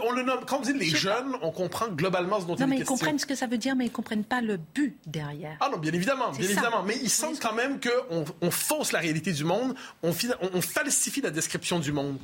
[0.05, 2.62] on le nomme, quand vous dites les jeunes, on comprend globalement ce dont non, il
[2.62, 2.66] est question.
[2.66, 4.57] Non, mais ils comprennent ce que ça veut dire, mais ils ne comprennent pas le
[4.57, 5.57] but derrière.
[5.61, 6.83] Ah non, bien évidemment, bien évidemment.
[6.83, 10.12] Mais ils sentent quand même qu'on on fausse la réalité du monde, on,
[10.55, 12.18] on, falsifie la description du monde.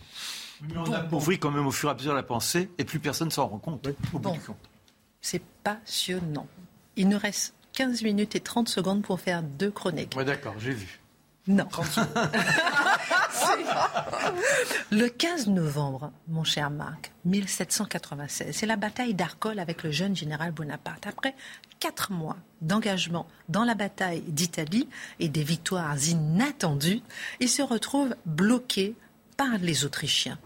[0.74, 3.47] on appauvrit quand même au fur et à mesure la pensée, et plus personne s'en
[3.47, 4.57] rend compte, au bout du compte.
[5.20, 6.47] C'est passionnant.
[6.97, 10.14] Il nous reste 15 minutes et 30 secondes pour faire deux chroniques.
[10.16, 11.01] Oui, d'accord, j'ai vu.
[11.47, 11.68] Non.
[14.90, 20.52] le 15 novembre, mon cher Marc, 1796, c'est la bataille d'Arcole avec le jeune général
[20.52, 21.07] Bonaparte.
[21.07, 21.34] Après
[21.80, 24.88] quatre mois d'engagement dans la bataille d'Italie
[25.20, 27.02] et des victoires inattendues,
[27.40, 28.94] il se retrouve bloqué
[29.36, 30.38] par les Autrichiens.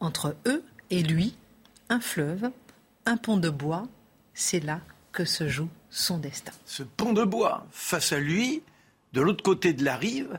[0.00, 1.36] Entre eux et lui,
[1.88, 2.50] un fleuve,
[3.06, 3.86] un pont de bois,
[4.34, 4.80] c'est là
[5.12, 6.52] que se joue son destin.
[6.64, 8.62] Ce pont de bois, face à lui,
[9.12, 10.38] de l'autre côté de la rive,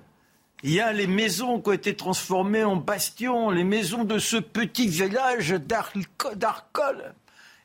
[0.63, 4.37] il y a les maisons qui ont été transformées en bastions, les maisons de ce
[4.37, 7.13] petit village d'Arcole.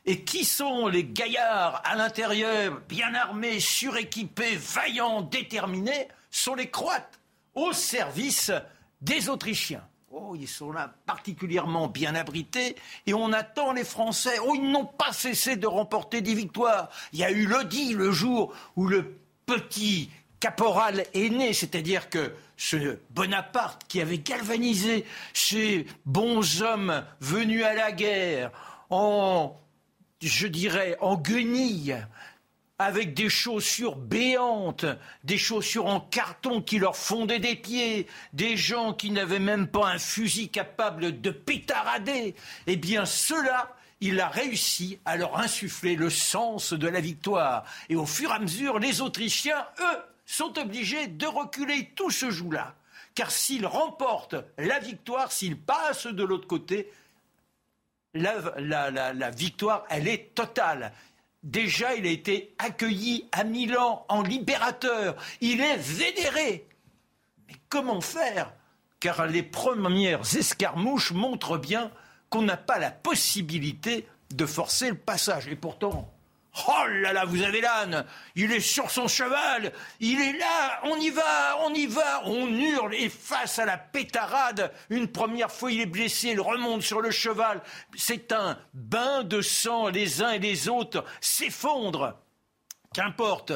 [0.05, 7.19] Et qui sont les gaillards à l'intérieur, bien armés, suréquipés, vaillants, déterminés Sont les Croates,
[7.55, 8.51] au service
[9.01, 9.85] des Autrichiens.
[10.11, 12.75] Oh, ils sont là particulièrement bien abrités
[13.05, 14.39] et on attend les Français.
[14.43, 16.89] Oh, ils n'ont pas cessé de remporter des victoires.
[17.13, 20.09] Il y a eu le le jour où le petit
[20.39, 27.73] caporal est né, c'est-à-dire que ce Bonaparte qui avait galvanisé ces bons hommes venus à
[27.73, 28.51] la guerre
[28.89, 29.55] en,
[30.21, 31.97] je dirais, en guenilles,
[32.79, 34.85] avec des chaussures béantes,
[35.25, 39.87] des chaussures en carton qui leur fondaient des pieds, des gens qui n'avaient même pas
[39.87, 42.35] un fusil capable de pétarader,
[42.67, 47.65] eh bien cela il a réussi à leur insuffler le sens de la victoire.
[47.89, 49.99] Et au fur et à mesure, les Autrichiens, eux,
[50.29, 51.91] sont obligés de reculer.
[51.95, 52.75] Tout ce joue-là.
[53.15, 56.91] Car s'ils remportent la victoire, s'ils passent de l'autre côté,
[58.13, 60.93] la, victoire, elle est totale.
[61.41, 65.15] Déjà, il a été accueilli à Milan en libérateur.
[65.41, 66.67] Il est vénéré.
[67.47, 68.53] Mais comment faire?
[68.99, 71.91] Car les premières escarmouches montrent bien
[72.29, 75.47] qu'on n'a pas la possibilité de forcer le passage.
[75.47, 76.13] Et pourtant,
[76.67, 80.97] Oh là là, vous avez l'âne, il est sur son cheval, il est là, on
[80.97, 85.71] y va, on y va, on hurle et face à la pétarade, une première fois
[85.71, 87.61] il est blessé, il remonte sur le cheval,
[87.95, 92.15] c'est un bain de sang, les uns et les autres s'effondrent.
[92.93, 93.53] Qu'importe,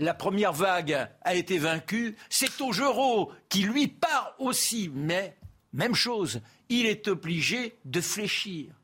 [0.00, 5.36] la première vague a été vaincue, c'est Augereau qui lui part aussi, mais
[5.72, 8.74] même chose, il est obligé de fléchir.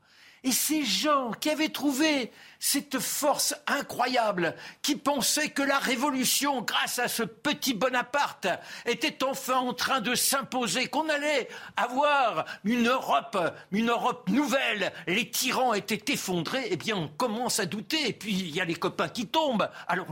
[0.43, 6.99] Et ces gens qui avaient trouvé cette force incroyable, qui pensaient que la révolution, grâce
[6.99, 8.47] à ce petit Bonaparte,
[8.85, 13.37] était enfin en train de s'imposer, qu'on allait avoir une Europe,
[13.71, 18.33] une Europe nouvelle, les tyrans étaient effondrés, eh bien on commence à douter, et puis
[18.33, 20.07] il y a les copains qui tombent, alors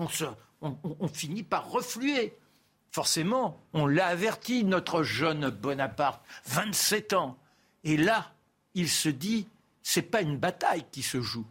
[0.61, 2.37] on, on finit par refluer.
[2.91, 7.37] Forcément, on l'a averti, notre jeune Bonaparte, 27 ans.
[7.83, 8.31] Et là,
[8.73, 9.47] il se dit
[9.89, 11.45] c'est pas une bataille qui se joue.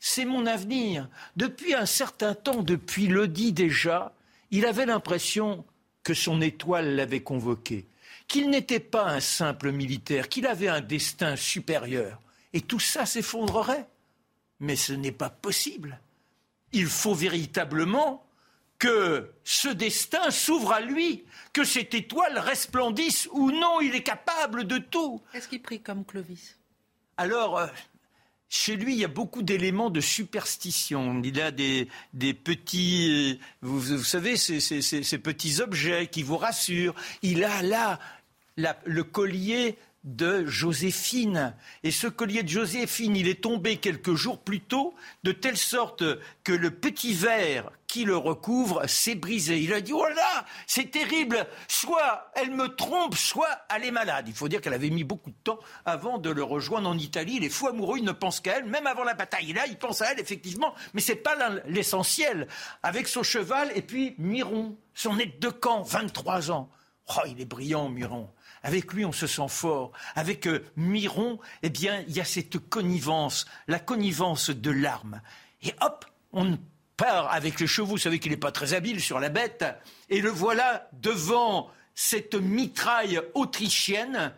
[0.00, 1.10] C'est mon avenir.
[1.36, 4.14] Depuis un certain temps, depuis Lodi déjà,
[4.50, 5.66] il avait l'impression
[6.02, 7.84] que son étoile l'avait convoqué,
[8.28, 12.18] qu'il n'était pas un simple militaire, qu'il avait un destin supérieur.
[12.54, 13.86] Et tout ça s'effondrerait.
[14.58, 16.00] Mais ce n'est pas possible.
[16.72, 18.24] Il faut véritablement
[18.78, 24.64] que ce destin s'ouvre à lui, que cette étoile resplendisse ou non, il est capable
[24.64, 25.20] de tout.
[25.34, 26.56] Est-ce qu'il prie comme Clovis?
[27.16, 27.66] Alors, euh,
[28.48, 31.20] chez lui, il y a beaucoup d'éléments de superstition.
[31.24, 31.88] Il a des,
[32.34, 36.94] petits, euh, vous, savez, ces, petits objets qui vous rassurent.
[37.22, 37.98] Il a là
[38.84, 41.54] le collier de Joséphine.
[41.84, 46.04] Et ce collier de Joséphine, il est tombé quelques jours plus tôt, de telle sorte
[46.42, 49.60] que le petit verre qui le recouvre s'est brisé.
[49.60, 54.24] Il a dit, oh là, c'est terrible, soit elle me trompe, soit elle est malade.
[54.28, 57.38] Il faut dire qu'elle avait mis beaucoup de temps avant de le rejoindre en Italie.
[57.38, 59.50] Les fous amoureux, ils ne pensent qu'à elle, même avant la bataille.
[59.50, 61.36] Et là, ils pensent à elle, effectivement, mais c'est pas
[61.66, 62.48] l'essentiel.
[62.82, 66.70] Avec son cheval, et puis Miron, son aide de camp, 23 ans.
[67.08, 68.30] Oh, il est brillant, Miron.
[68.62, 69.92] Avec lui, on se sent fort.
[70.14, 75.20] Avec euh, Miron, eh bien, il y a cette connivence, la connivence de l'arme.
[75.62, 76.58] Et hop, on
[76.96, 77.88] part avec les chevaux.
[77.88, 79.64] Vous savez qu'il n'est pas très habile sur la bête.
[80.08, 84.32] Et le voilà devant cette mitraille autrichienne.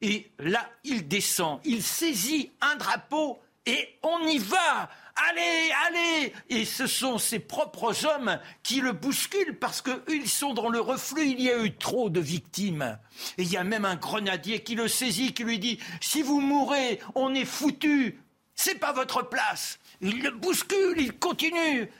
[0.00, 1.60] Et là, il descend.
[1.64, 4.88] Il saisit un drapeau et on y va
[5.26, 10.68] Allez, allez Et ce sont ses propres hommes qui le bousculent parce qu'ils sont dans
[10.68, 11.26] le reflux.
[11.26, 12.98] Il y a eu trop de victimes.
[13.36, 16.40] Et il y a même un grenadier qui le saisit, qui lui dit Si vous
[16.40, 18.20] mourrez, on est foutu.
[18.54, 19.78] C'est pas votre place.
[20.00, 21.90] Il le bouscule, il continue.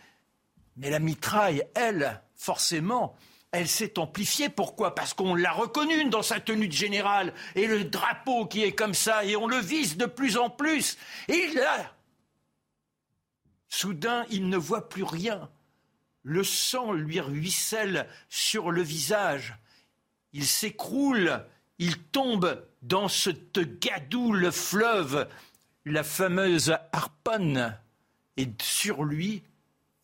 [0.76, 3.16] Mais la mitraille, elle, forcément,
[3.50, 4.48] elle s'est amplifiée.
[4.48, 4.94] Pourquoi?
[4.94, 7.32] Parce qu'on l'a reconnue dans sa tenue de général.
[7.56, 10.98] Et le drapeau qui est comme ça, et on le vise de plus en plus.
[11.28, 11.92] Et là,
[13.68, 15.48] Soudain, il ne voit plus rien.
[16.22, 19.56] Le sang lui ruisselle sur le visage.
[20.32, 21.44] Il s'écroule,
[21.78, 25.28] il tombe dans cette gadoule fleuve,
[25.84, 27.76] la fameuse Harponne.
[28.36, 29.42] Et sur lui,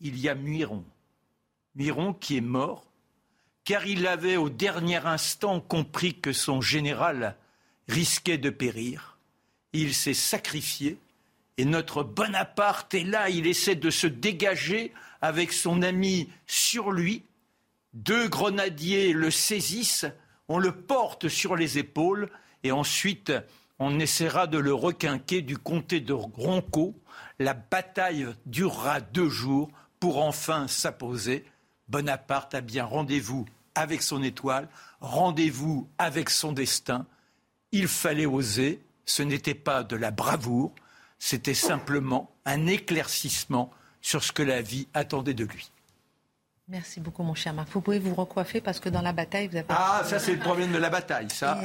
[0.01, 0.85] il y a Muiron.
[1.75, 2.85] Muiron qui est mort,
[3.65, 7.37] car il avait au dernier instant compris que son général
[7.89, 9.19] risquait de périr.
[9.73, 10.99] Il s'est sacrifié
[11.57, 17.25] et notre Bonaparte est là, il essaie de se dégager avec son ami sur lui.
[17.93, 20.07] Deux grenadiers le saisissent,
[20.49, 22.29] on le porte sur les épaules
[22.65, 23.33] et ensuite
[23.79, 26.95] on essaiera de le requinquer du comté de Ronco.
[27.39, 31.45] La bataille durera deux jours pour enfin s'apposer.
[31.89, 34.69] Bonaparte a bien rendez-vous avec son étoile,
[35.01, 37.07] rendez-vous avec son destin.
[37.73, 40.75] Il fallait oser, ce n'était pas de la bravoure,
[41.19, 45.71] c'était simplement un éclaircissement sur ce que la vie attendait de lui.
[46.67, 47.69] Merci beaucoup, mon cher Marc.
[47.73, 49.67] Vous pouvez vous recoiffer parce que dans la bataille, vous avez.
[49.69, 51.61] Ah, ça, c'est le problème de la bataille, ça.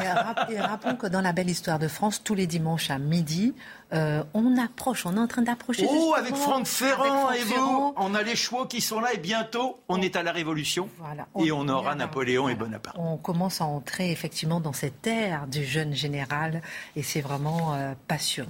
[0.49, 3.55] Et, rappelons que dans la belle histoire de France, tous les dimanches à midi,
[3.93, 5.87] euh, on approche, on est en train d'approcher.
[5.89, 9.79] Oh, avec Franck Ferrand et vous On a les chevaux qui sont là et bientôt,
[9.87, 10.89] on est à la Révolution.
[10.97, 11.27] Voilà.
[11.39, 12.97] et on aura Napoléon et Bonaparte.
[12.99, 16.61] On commence à entrer effectivement dans cette ère du jeune général
[16.97, 18.49] et c'est vraiment euh, passionnant.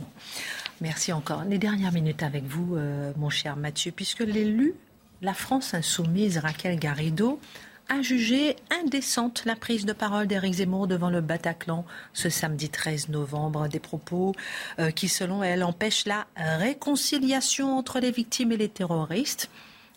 [0.82, 1.44] Merci encore.
[1.44, 4.76] Les dernières minutes avec vous, euh, mon cher Mathieu, puisque l'élu,
[5.22, 7.40] la France insoumise, Raquel Garrido,
[7.90, 13.10] a jugé indécente la prise de parole d'Éric Zemmour devant le Bataclan ce samedi 13
[13.10, 13.68] novembre.
[13.68, 14.34] Des propos
[14.78, 19.50] euh, qui, selon elle, empêchent la réconciliation entre les victimes et les terroristes.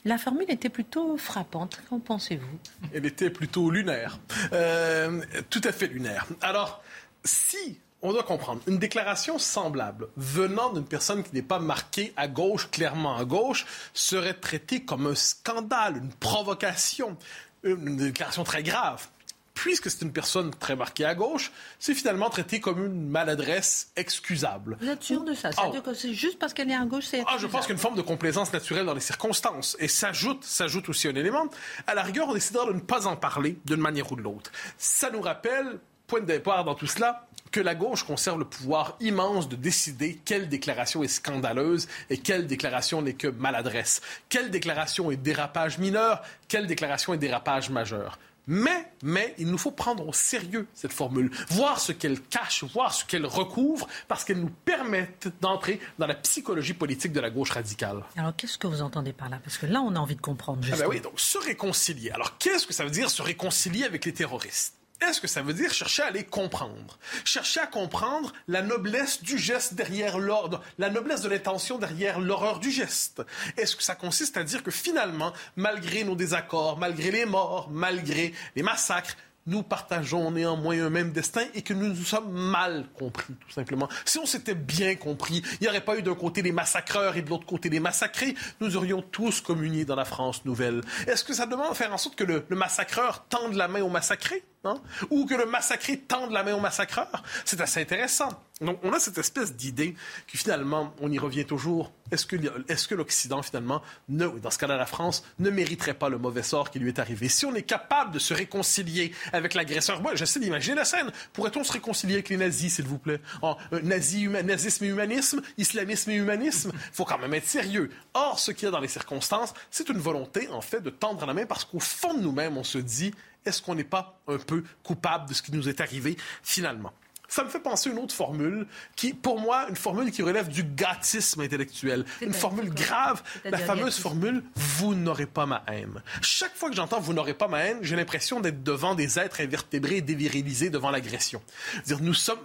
[0.04, 1.80] La formule était plutôt frappante.
[1.88, 2.58] Qu'en pensez-vous?
[2.92, 4.18] Elle était plutôt lunaire.
[4.52, 6.26] Euh, tout à fait lunaire.
[6.40, 6.82] Alors,
[7.24, 12.28] si on doit comprendre, une déclaration semblable venant d'une personne qui n'est pas marquée à
[12.28, 17.16] gauche, clairement à gauche, serait traitée comme un scandale, une provocation,
[17.62, 19.06] une déclaration très grave.
[19.54, 24.78] Puisque c'est une personne très marquée à gauche, c'est finalement traité comme une maladresse excusable.
[24.80, 25.52] Vous êtes sûr de ça?
[25.52, 27.94] C'est-à-dire que c'est juste parce qu'elle est à gauche, c'est Ah, je pense qu'une forme
[27.94, 29.76] de complaisance naturelle dans les circonstances.
[29.78, 31.44] Et s'ajoute, s'ajoute aussi un élément.
[31.86, 34.50] À la rigueur, on décidera de ne pas en parler d'une manière ou de l'autre.
[34.78, 35.78] Ça nous rappelle,
[36.12, 40.20] point de départ dans tout cela, que la gauche conserve le pouvoir immense de décider
[40.26, 46.20] quelle déclaration est scandaleuse et quelle déclaration n'est que maladresse, quelle déclaration est dérapage mineur,
[46.48, 48.18] quelle déclaration est dérapage majeur.
[48.46, 52.92] Mais, mais, il nous faut prendre au sérieux cette formule, voir ce qu'elle cache, voir
[52.92, 55.08] ce qu'elle recouvre, parce qu'elle nous permet
[55.40, 58.04] d'entrer dans la psychologie politique de la gauche radicale.
[58.18, 59.40] Alors, qu'est-ce que vous entendez par là?
[59.42, 60.60] Parce que là, on a envie de comprendre.
[60.70, 62.10] Ah ben oui, donc se réconcilier.
[62.10, 64.74] Alors, qu'est-ce que ça veut dire se réconcilier avec les terroristes?
[65.08, 65.72] Est-ce que ça veut dire?
[65.72, 66.98] Chercher à les comprendre?
[67.24, 72.58] Chercher à comprendre la noblesse du geste derrière l'ordre, la noblesse de l'intention derrière l'horreur
[72.58, 73.22] du geste.
[73.56, 78.34] Est-ce que ça consiste à dire que finalement, malgré nos désaccords, malgré les morts, malgré
[78.56, 83.34] les massacres, nous partageons néanmoins un même destin et que nous nous sommes mal compris,
[83.34, 83.88] tout simplement?
[84.04, 87.22] Si on s'était bien compris, il n'y aurait pas eu d'un côté les massacreurs et
[87.22, 90.82] de l'autre côté les massacrés, nous aurions tous communié dans la France nouvelle.
[91.08, 93.82] Est-ce que ça demande de faire en sorte que le, le massacreur tende la main
[93.82, 94.44] au massacré?
[94.64, 97.22] Hein, ou que le massacré tende la main au massacreur.
[97.44, 98.30] C'est assez intéressant.
[98.62, 99.94] Donc, on a cette espèce d'idée
[100.26, 101.92] que finalement, on y revient toujours.
[102.12, 102.36] Est-ce que,
[102.68, 106.42] est que l'Occident, finalement, ne, dans ce cas-là, la France, ne mériterait pas le mauvais
[106.44, 107.28] sort qui lui est arrivé?
[107.28, 111.10] Si on est capable de se réconcilier avec l'agresseur, moi, j'essaie d'imaginer la scène.
[111.32, 113.20] Pourrait-on se réconcilier avec les nazis, s'il vous plaît?
[113.40, 116.70] Oh, nazi, nazisme et humanisme, islamisme et humanisme?
[116.74, 117.90] Il faut quand même être sérieux.
[118.14, 121.26] Or, ce qu'il y a dans les circonstances, c'est une volonté, en fait, de tendre
[121.26, 123.12] la main parce qu'au fond de nous-mêmes, on se dit,
[123.44, 126.92] est-ce qu'on n'est pas un peu coupable de ce qui nous est arrivé finalement?
[127.32, 130.48] ça me fait penser à une autre formule qui, pour moi, une formule qui relève
[130.48, 132.04] du gâtisme intellectuel.
[132.20, 136.02] Une formule grave, la fameuse formule «vous n'aurez pas ma haine».
[136.20, 139.40] Chaque fois que j'entends «vous n'aurez pas ma haine», j'ai l'impression d'être devant des êtres
[139.40, 141.40] invertébrés dévirilisés devant l'agression.
[141.86, 142.40] dire nous sommes...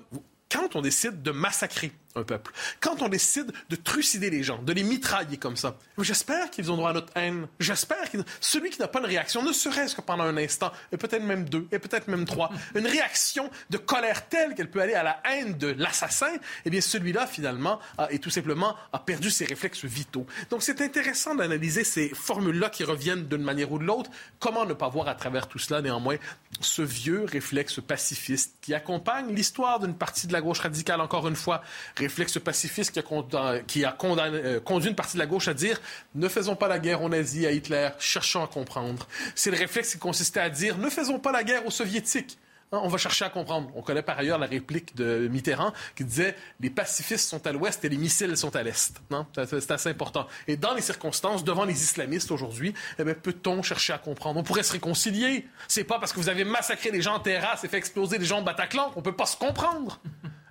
[0.50, 2.52] Quand on décide de massacrer un peuple.
[2.80, 6.78] Quand on décide de trucider les gens, de les mitrailler comme ça, j'espère qu'ils ont
[6.78, 7.48] droit à notre haine.
[7.60, 10.98] J'espère que celui qui n'a pas une réaction, ne serait-ce que pendant un instant, et
[10.98, 14.94] peut-être même deux, et peut-être même trois, une réaction de colère telle qu'elle peut aller
[14.94, 16.34] à la haine de l'assassin,
[16.66, 20.26] eh bien celui-là finalement a, et tout simplement a perdu ses réflexes vitaux.
[20.50, 24.10] Donc c'est intéressant d'analyser ces formules-là qui reviennent d'une manière ou de l'autre.
[24.40, 26.18] Comment ne pas voir à travers tout cela néanmoins
[26.60, 31.36] ce vieux réflexe pacifiste qui accompagne l'histoire d'une partie de la gauche radicale encore une
[31.36, 31.62] fois
[32.08, 35.80] réflexe pacifiste qui a, euh, conduit une partie de la gauche à dire
[36.16, 39.08] ne faisons pas la guerre aux nazis, à Hitler, cherchons à comprendre.
[39.36, 42.38] C'est le réflexe qui consistait à dire ne faisons pas la guerre aux soviétiques.
[42.74, 43.70] Hein, on va chercher à comprendre.
[43.76, 47.84] On connaît par ailleurs la réplique de Mitterrand qui disait les pacifistes sont à l'ouest
[47.86, 49.00] et les missiles sont à l'est.
[49.36, 50.28] C'est assez important.
[50.48, 54.40] Et dans les circonstances, devant les islamistes aujourd'hui, eh peut-on chercher à comprendre?
[54.40, 55.48] On pourrait se réconcilier.
[55.70, 58.26] C'est pas parce que vous avez massacré des gens en terrasse et fait exploser des
[58.26, 60.02] gens au Bataclan qu'on peut pas se comprendre.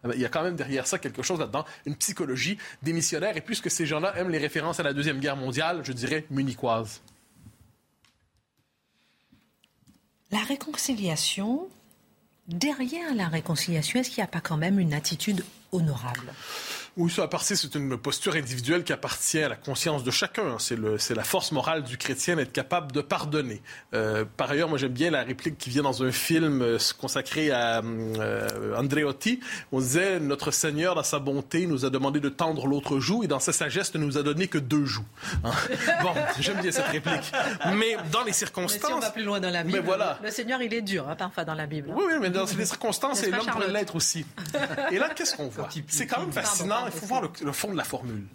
[0.05, 2.93] Eh ben, il y a quand même derrière ça quelque chose là-dedans, une psychologie des
[2.93, 3.37] missionnaires.
[3.37, 7.01] Et puisque ces gens-là aiment les références à la Deuxième Guerre mondiale, je dirais munichoise.
[10.31, 11.69] La réconciliation,
[12.49, 16.33] derrière la réconciliation, est-ce qu'il n'y a pas quand même une attitude honorable?
[16.99, 20.59] Oui, ça partie, c'est une posture individuelle qui appartient à la conscience de chacun.
[20.59, 23.61] C'est, le, c'est la force morale du chrétien d'être capable de pardonner.
[23.93, 27.51] Euh, par ailleurs, moi j'aime bien la réplique qui vient dans un film euh, consacré
[27.51, 29.41] à euh, Andreotti.
[29.73, 33.27] On disait Notre Seigneur, dans sa bonté, nous a demandé de tendre l'autre joue et
[33.27, 35.05] dans sa sagesse, ne nous a donné que deux joues.
[35.45, 35.51] Hein?
[36.03, 37.31] bon, j'aime bien cette réplique.
[37.75, 38.81] Mais dans les circonstances.
[38.83, 40.19] Mais si on va plus loin dans la Bible, voilà.
[40.23, 41.91] le Seigneur, il est dur, hein, parfois dans la Bible.
[41.91, 41.95] Hein.
[41.99, 44.25] Oui, oui, mais dans les circonstances, et l'homme pourrait l'être aussi.
[44.91, 47.77] Et là, qu'est-ce qu'on voit C'est quand même fascinant il faut voir le, fond de
[47.77, 48.27] la formule.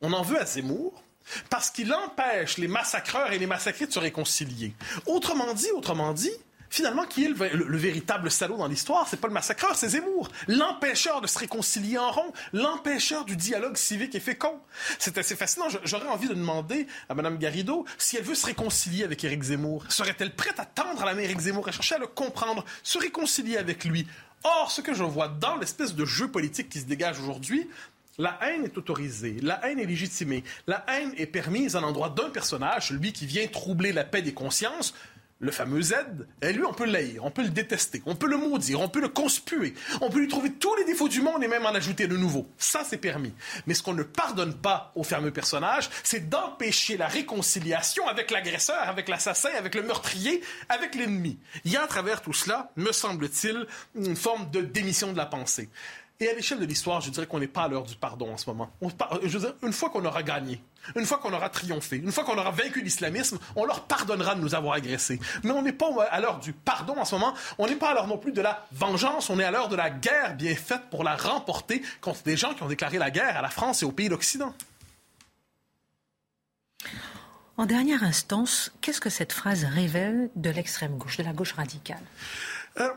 [0.00, 1.02] On en veut à Zemmour
[1.50, 4.74] parce qu'il empêche les massacreurs et les massacrés de se réconcilier.
[5.06, 6.32] Autrement dit, autrement dit,
[6.72, 9.06] finalement, qui est le, véritable salaud dans l'histoire?
[9.06, 13.76] C'est pas le massacreur, c'est Zemmour, l'empêcheur de se réconcilier en rond, l'empêcheur du dialogue
[13.76, 14.58] civique et fécond.
[14.98, 15.66] C'est assez fascinant.
[15.84, 19.84] J'aurais envie de demander à Mme Garrido si elle veut se réconcilier avec Éric Zemmour.
[19.90, 22.98] Serait-elle prête à tendre à la main Éric Zemmour, à chercher à le comprendre, se
[22.98, 24.06] réconcilier avec lui
[24.44, 27.68] Or, ce que je vois dans l'espèce de jeu politique qui se dégage aujourd'hui,
[28.18, 32.28] la haine est autorisée, la haine est légitimée, la haine est permise à l'endroit d'un
[32.28, 34.94] personnage, celui qui vient troubler la paix des consciences,
[35.42, 35.94] le fameux Z,
[36.40, 39.00] et lui, on peut l'haïr, on peut le détester, on peut le maudire, on peut
[39.00, 42.06] le conspuer, on peut lui trouver tous les défauts du monde et même en ajouter
[42.06, 42.48] de nouveaux.
[42.58, 43.34] Ça, c'est permis.
[43.66, 48.88] Mais ce qu'on ne pardonne pas au fameux personnage, c'est d'empêcher la réconciliation avec l'agresseur,
[48.88, 51.38] avec l'assassin, avec le meurtrier, avec l'ennemi.
[51.64, 53.66] Il y a à travers tout cela, me semble-t-il,
[53.96, 55.68] une forme de démission de la pensée.
[56.20, 58.36] Et à l'échelle de l'histoire, je dirais qu'on n'est pas à l'heure du pardon en
[58.36, 58.70] ce moment.
[59.24, 60.62] je veux dire, une fois qu'on aura gagné,
[60.96, 64.40] une fois qu'on aura triomphé, une fois qu'on aura vaincu l'islamisme, on leur pardonnera de
[64.40, 65.20] nous avoir agressés.
[65.42, 67.34] Mais on n'est pas à l'heure du pardon en ce moment.
[67.58, 69.30] On n'est pas à l'heure non plus de la vengeance.
[69.30, 72.54] On est à l'heure de la guerre bien faite pour la remporter contre des gens
[72.54, 74.54] qui ont déclaré la guerre à la France et aux pays d'Occident.
[77.56, 82.02] En dernière instance, qu'est-ce que cette phrase révèle de l'extrême gauche, de la gauche radicale?
[82.80, 82.90] Euh,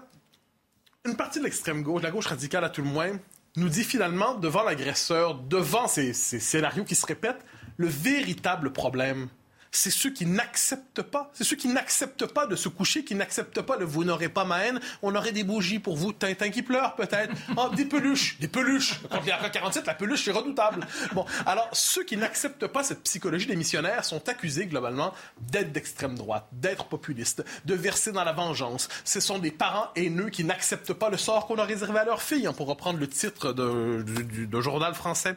[1.06, 3.12] une partie de l'extrême gauche, la gauche radicale à tout le moins,
[3.58, 7.44] nous dit finalement, devant l'agresseur, devant ces, ces scénarios qui se répètent,
[7.78, 9.28] le véritable problème,
[9.76, 11.32] c'est ceux qui n'acceptent pas.
[11.34, 14.45] C'est ceux qui n'acceptent pas de se coucher, qui n'acceptent pas de vous n'aurez pas
[14.45, 16.13] ma haine, on aurait des bougies pour vous.
[16.13, 17.34] Tintin qui pleure, peut-être.
[17.57, 18.99] Oh, des peluches, des peluches.
[19.09, 20.86] Quand il y a 47, la peluche, c'est redoutable.
[21.13, 26.15] Bon, alors, ceux qui n'acceptent pas cette psychologie des missionnaires sont accusés, globalement, d'être d'extrême
[26.15, 28.89] droite, d'être populistes, de verser dans la vengeance.
[29.05, 32.21] Ce sont des parents haineux qui n'acceptent pas le sort qu'on a réservé à leurs
[32.21, 35.36] filles, hein, pour reprendre le titre de, journal français.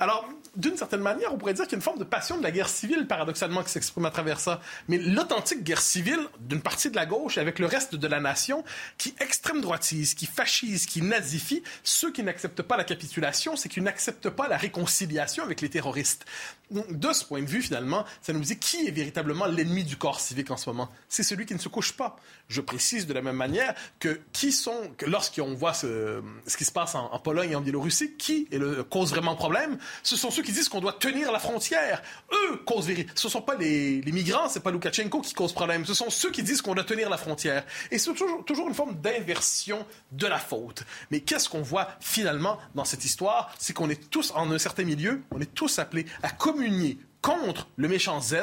[0.00, 2.42] Alors, d'une certaine manière, on pourrait dire qu'il y a une forme de passion de
[2.42, 4.60] la guerre civile, paradoxalement, qui s'exprime à travers ça.
[4.88, 8.64] Mais l'authentique guerre civile d'une partie de la gauche avec le reste de la nation
[8.96, 13.84] qui extrême droitise, qui fascise, qui nazifie ceux qui n'acceptent pas la capitulation, c'est qu'ils
[13.84, 16.24] n'acceptent pas la réconciliation avec les terroristes.
[16.70, 20.20] De ce point de vue, finalement, ça nous dit qui est véritablement l'ennemi du corps
[20.20, 20.90] civique en ce moment.
[21.08, 22.16] C'est celui qui ne se couche pas.
[22.48, 26.20] Je précise de la même manière que qui sont, lorsqu'on voit ce,
[26.56, 30.16] qui se passe en, Pologne et en Biélorussie, qui est le, cause vraiment problème Ce
[30.16, 32.02] sont ceux qui disent qu'on doit tenir la frontière.
[32.32, 33.10] Eux causent vérité.
[33.14, 35.86] Ce ne sont pas les, les migrants, c'est pas Loukachenko qui cause problème.
[35.86, 37.64] Ce sont ceux qui disent qu'on doit tenir la frontière.
[37.90, 40.84] Et c'est toujours, toujours une forme d'inversion de la faute.
[41.10, 43.54] Mais qu'est-ce qu'on voit finalement dans cette histoire?
[43.58, 47.68] C'est qu'on est tous, en un certain milieu, on est tous appelés à communier contre
[47.76, 48.34] le méchant Z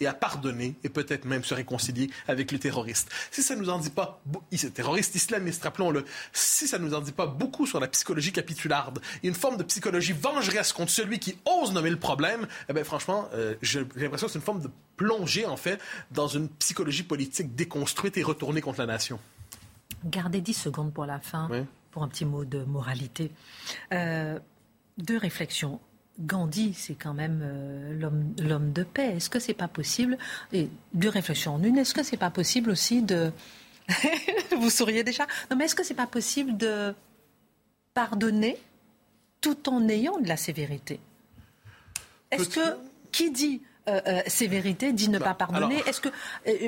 [0.00, 3.08] et à pardonner et peut-être même se réconcilier avec les terroristes.
[3.30, 4.20] Si ça nous en dit pas,
[4.74, 9.28] terroristes islamistes, rappelons-le, si ça nous en dit pas beaucoup sur la psychologie capitularde et
[9.28, 13.28] une forme de psychologie vengeresse contre celui qui ose nommer le problème, eh bien franchement,
[13.34, 17.54] euh, j'ai l'impression que c'est une forme de plongée en fait dans une psychologie politique
[17.54, 19.20] déconstruite et retournée contre la nation.
[20.04, 21.48] Gardez 10 secondes pour la fin,
[21.92, 23.30] pour un petit mot de moralité.
[23.92, 24.38] Euh,
[24.98, 25.80] deux réflexions.
[26.20, 29.14] Gandhi, c'est quand même euh, l'homme de paix.
[29.16, 30.16] Est-ce que c'est pas possible
[30.52, 31.76] Et deux réflexions en une.
[31.76, 33.32] Est-ce que c'est pas possible aussi de
[34.58, 36.94] vous souriez déjà Non, mais est-ce que c'est pas possible de
[37.92, 38.56] pardonner
[39.40, 41.00] tout en ayant de la sévérité?
[42.30, 42.76] Est-ce que
[43.12, 45.82] qui dit euh, euh, sévérité dit ne bah, pas pardonner?
[45.86, 46.08] Est-ce que,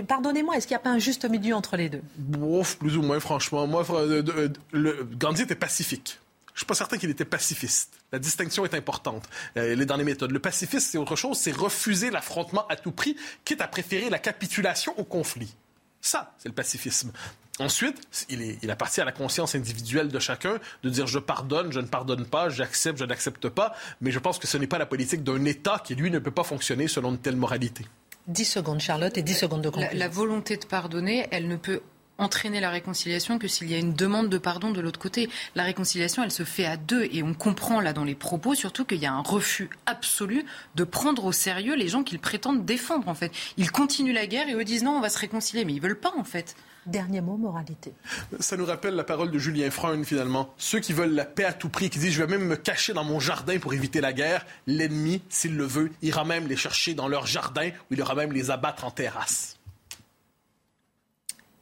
[0.02, 2.02] pardonnez-moi, est-ce qu'il n'y a pas un juste milieu entre les deux?
[2.40, 3.66] Ouf, plus ou moins, franchement.
[3.66, 6.20] Moi, le, Gandhi était pacifique.
[6.56, 7.92] Je suis pas certain qu'il était pacifiste.
[8.12, 9.28] La distinction est importante.
[9.58, 10.32] Euh, elle est dans les méthodes.
[10.32, 11.36] Le pacifisme, c'est autre chose.
[11.36, 15.54] C'est refuser l'affrontement à tout prix, quitte à préférer la capitulation au conflit.
[16.00, 17.12] Ça, c'est le pacifisme.
[17.58, 21.72] Ensuite, il, est, il, appartient à la conscience individuelle de chacun de dire je pardonne,
[21.72, 23.74] je ne pardonne pas, j'accepte, je n'accepte pas.
[24.00, 26.30] Mais je pense que ce n'est pas la politique d'un État qui, lui, ne peut
[26.30, 27.84] pas fonctionner selon une telle moralité.
[28.28, 29.98] 10 secondes, Charlotte, et 10 secondes de conclusion.
[29.98, 31.82] la volonté de pardonner, elle ne peut
[32.18, 35.28] entraîner la réconciliation que s'il y a une demande de pardon de l'autre côté.
[35.54, 38.84] La réconciliation, elle se fait à deux et on comprend là dans les propos surtout
[38.84, 40.44] qu'il y a un refus absolu
[40.74, 43.32] de prendre au sérieux les gens qu'ils prétendent défendre en fait.
[43.56, 45.98] Ils continuent la guerre et eux disent non, on va se réconcilier, mais ils veulent
[45.98, 46.56] pas en fait.
[46.86, 47.92] Dernier mot, moralité.
[48.38, 50.54] Ça nous rappelle la parole de Julien Freund, finalement.
[50.56, 52.92] Ceux qui veulent la paix à tout prix, qui disent je vais même me cacher
[52.92, 56.94] dans mon jardin pour éviter la guerre, l'ennemi, s'il le veut, ira même les chercher
[56.94, 59.55] dans leur jardin ou il ira même les abattre en terrasse.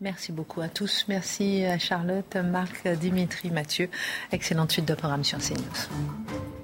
[0.00, 1.06] Merci beaucoup à tous.
[1.08, 3.88] Merci à Charlotte, Marc, Dimitri, Mathieu.
[4.32, 6.63] Excellente suite de programme sur CNews.